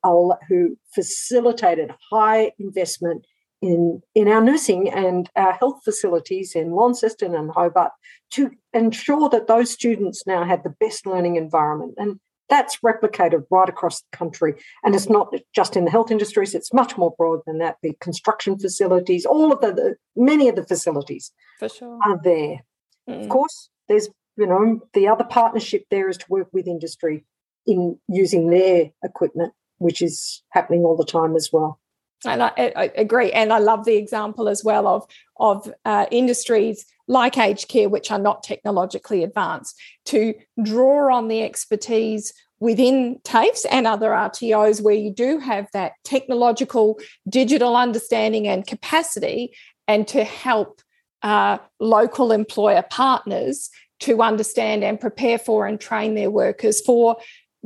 who 0.49 0.79
facilitated 0.95 1.92
high 2.11 2.53
investment 2.59 3.27
in, 3.61 4.03
in 4.14 4.29
our 4.29 4.42
nursing 4.42 4.90
and 4.90 5.31
our 5.37 5.53
health 5.53 5.81
facilities 5.85 6.55
in 6.55 6.73
Launceston 6.73 7.35
and 7.35 7.51
Hobart 7.51 7.92
to 8.33 8.51
ensure 8.73 9.29
that 9.31 9.47
those 9.47 9.71
students 9.71 10.27
now 10.27 10.45
had 10.45 10.64
the 10.64 10.75
best 10.81 11.07
learning 11.07 11.37
environment. 11.37 11.95
And 11.97 12.18
that's 12.49 12.79
replicated 12.85 13.45
right 13.51 13.68
across 13.68 14.01
the 14.03 14.16
country. 14.16 14.55
And 14.85 14.95
it's 14.95 15.09
not 15.09 15.33
just 15.55 15.77
in 15.77 15.85
the 15.85 15.90
health 15.90 16.11
industries, 16.11 16.55
it's 16.55 16.73
much 16.73 16.99
more 16.99 17.14
broad 17.16 17.40
than 17.47 17.59
that. 17.59 17.77
The 17.83 17.97
construction 18.01 18.59
facilities, 18.59 19.25
all 19.25 19.53
of 19.53 19.61
the, 19.61 19.73
the 19.73 19.97
many 20.16 20.49
of 20.49 20.57
the 20.57 20.66
facilities 20.66 21.33
For 21.59 21.68
sure. 21.68 21.99
are 22.05 22.21
there. 22.23 22.64
Mm. 23.09 23.23
Of 23.23 23.29
course, 23.29 23.71
there's, 23.88 24.09
you 24.37 24.47
know, 24.47 24.81
the 24.92 25.09
other 25.09 25.25
partnership 25.25 25.85
there 25.90 26.09
is 26.09 26.18
to 26.18 26.27
work 26.29 26.49
with 26.53 26.66
industry 26.66 27.25
in 27.66 27.98
using 28.09 28.51
their 28.51 28.90
equipment, 29.05 29.53
which 29.79 30.03
is 30.03 30.42
happening 30.51 30.83
all 30.83 30.96
the 30.96 31.05
time 31.05 31.37
as 31.37 31.51
well. 31.53 31.79
And 32.25 32.42
I, 32.42 32.53
I, 32.57 32.92
agree, 32.96 33.33
and 33.33 33.53
I 33.53 33.59
love 33.59 33.85
the 33.85 33.96
example 33.96 34.48
as 34.48 34.62
well 34.62 34.87
of 34.87 35.07
of 35.38 35.72
uh, 35.85 36.07
industries 36.12 36.87
like 37.09 37.37
aged 37.37 37.68
care, 37.68 37.88
which 37.88 38.12
are 38.12 38.18
not 38.18 38.44
technologically 38.44 39.25
advanced, 39.25 39.81
to 40.07 40.35
draw 40.62 41.14
on 41.14 41.27
the 41.27 41.42
expertise 41.42 42.33
within 42.61 43.18
TAFEs 43.25 43.66
and 43.72 43.88
other 43.88 44.11
RTOs 44.11 44.81
where 44.81 44.94
you 44.94 45.12
do 45.12 45.38
have 45.38 45.66
that 45.72 45.94
technological, 46.05 47.01
digital 47.29 47.75
understanding 47.75 48.46
and 48.46 48.64
capacity, 48.64 49.53
and 49.88 50.07
to 50.07 50.22
help 50.22 50.81
uh, 51.22 51.59
local 51.81 52.31
employer 52.31 52.85
partners 52.88 53.68
to 54.01 54.22
understand 54.22 54.83
and 54.83 55.01
prepare 55.01 55.38
for 55.38 55.66
and 55.66 55.81
train 55.81 56.14
their 56.14 56.31
workers 56.31 56.81
for 56.81 57.16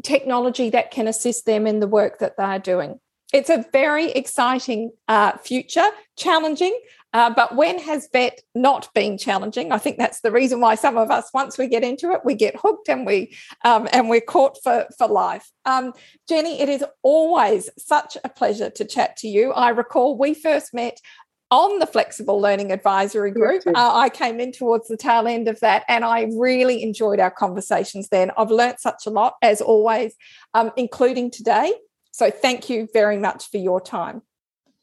technology 0.03 0.71
that 0.71 0.91
can 0.91 1.07
assist 1.07 1.47
them 1.47 1.67
in 1.67 1.81
the 1.81 1.87
work 1.87 2.19
that 2.19 2.37
they're 2.37 2.59
doing. 2.59 3.01
It's 3.33 3.51
a 3.51 3.65
very 3.73 4.13
exciting 4.13 4.93
uh, 5.09 5.37
future, 5.39 5.89
challenging, 6.17 6.79
uh, 7.17 7.31
but 7.31 7.57
when 7.57 7.79
has 7.79 8.11
vet 8.13 8.43
not 8.55 8.93
been 8.93 9.17
challenging? 9.17 9.73
I 9.73 9.79
think 9.79 9.97
that's 9.97 10.21
the 10.21 10.31
reason 10.31 10.61
why 10.61 10.75
some 10.75 10.99
of 10.99 11.11
us, 11.11 11.31
once 11.33 11.57
we 11.57 11.67
get 11.67 11.83
into 11.83 12.11
it, 12.11 12.21
we 12.27 12.35
get 12.35 12.57
hooked 12.57 12.91
and 12.91 13.07
we 13.07 13.35
um, 13.65 13.89
and 13.91 14.11
we're 14.11 14.21
caught 14.21 14.59
for 14.63 14.87
for 14.99 15.09
life. 15.09 15.51
Um, 15.65 15.95
Jenny, 16.29 16.61
it 16.61 16.69
is 16.69 16.85
always 17.03 17.71
such 17.79 18.19
a 18.23 18.29
pleasure 18.29 18.69
to 18.69 18.85
chat 18.85 19.17
to 19.19 19.29
you. 19.29 19.53
I 19.53 19.71
recall 19.71 20.19
we 20.19 20.35
first 20.35 20.75
met 20.75 21.01
on 21.51 21.79
the 21.79 21.87
flexible 21.87 22.41
learning 22.41 22.73
advisory 22.73 23.31
group. 23.31 23.63
Uh, 23.67 23.73
I 23.75 24.09
came 24.09 24.41
in 24.41 24.53
towards 24.53 24.89
the 24.89 24.97
tail 24.97 25.27
end 25.29 25.49
of 25.49 25.61
that, 25.61 25.85
and 25.89 26.05
I 26.05 26.29
really 26.37 26.83
enjoyed 26.83 27.21
our 27.21 27.31
conversations 27.31 28.09
then. 28.09 28.31
I've 28.37 28.51
learnt 28.51 28.81
such 28.81 29.07
a 29.07 29.11
lot, 29.11 29.35
as 29.43 29.61
always, 29.61 30.15
um, 30.55 30.73
including 30.77 31.31
today. 31.31 31.73
So 32.11 32.31
thank 32.31 32.69
you 32.69 32.89
very 32.93 33.19
much 33.19 33.49
for 33.51 33.59
your 33.59 33.81
time. 33.81 34.23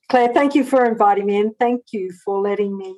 Claire, 0.10 0.34
thank 0.34 0.54
you 0.54 0.64
for 0.64 0.86
inviting 0.86 1.26
me 1.26 1.38
and 1.38 1.52
thank 1.60 1.86
you 1.92 2.12
for 2.24 2.40
letting 2.40 2.78
me 2.78 2.96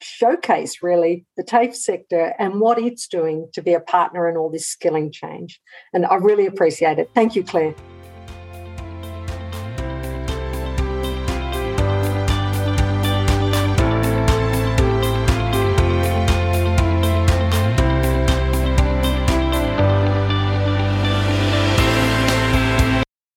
showcase 0.00 0.82
really 0.82 1.24
the 1.36 1.44
TAFE 1.44 1.76
sector 1.76 2.34
and 2.38 2.60
what 2.60 2.78
it's 2.78 3.06
doing 3.06 3.48
to 3.52 3.62
be 3.62 3.72
a 3.72 3.80
partner 3.80 4.28
in 4.28 4.36
all 4.36 4.50
this 4.50 4.66
skilling 4.66 5.12
change. 5.12 5.60
And 5.92 6.04
I 6.04 6.16
really 6.16 6.46
appreciate 6.46 6.98
it. 6.98 7.10
Thank 7.14 7.36
you, 7.36 7.44
Claire. 7.44 7.74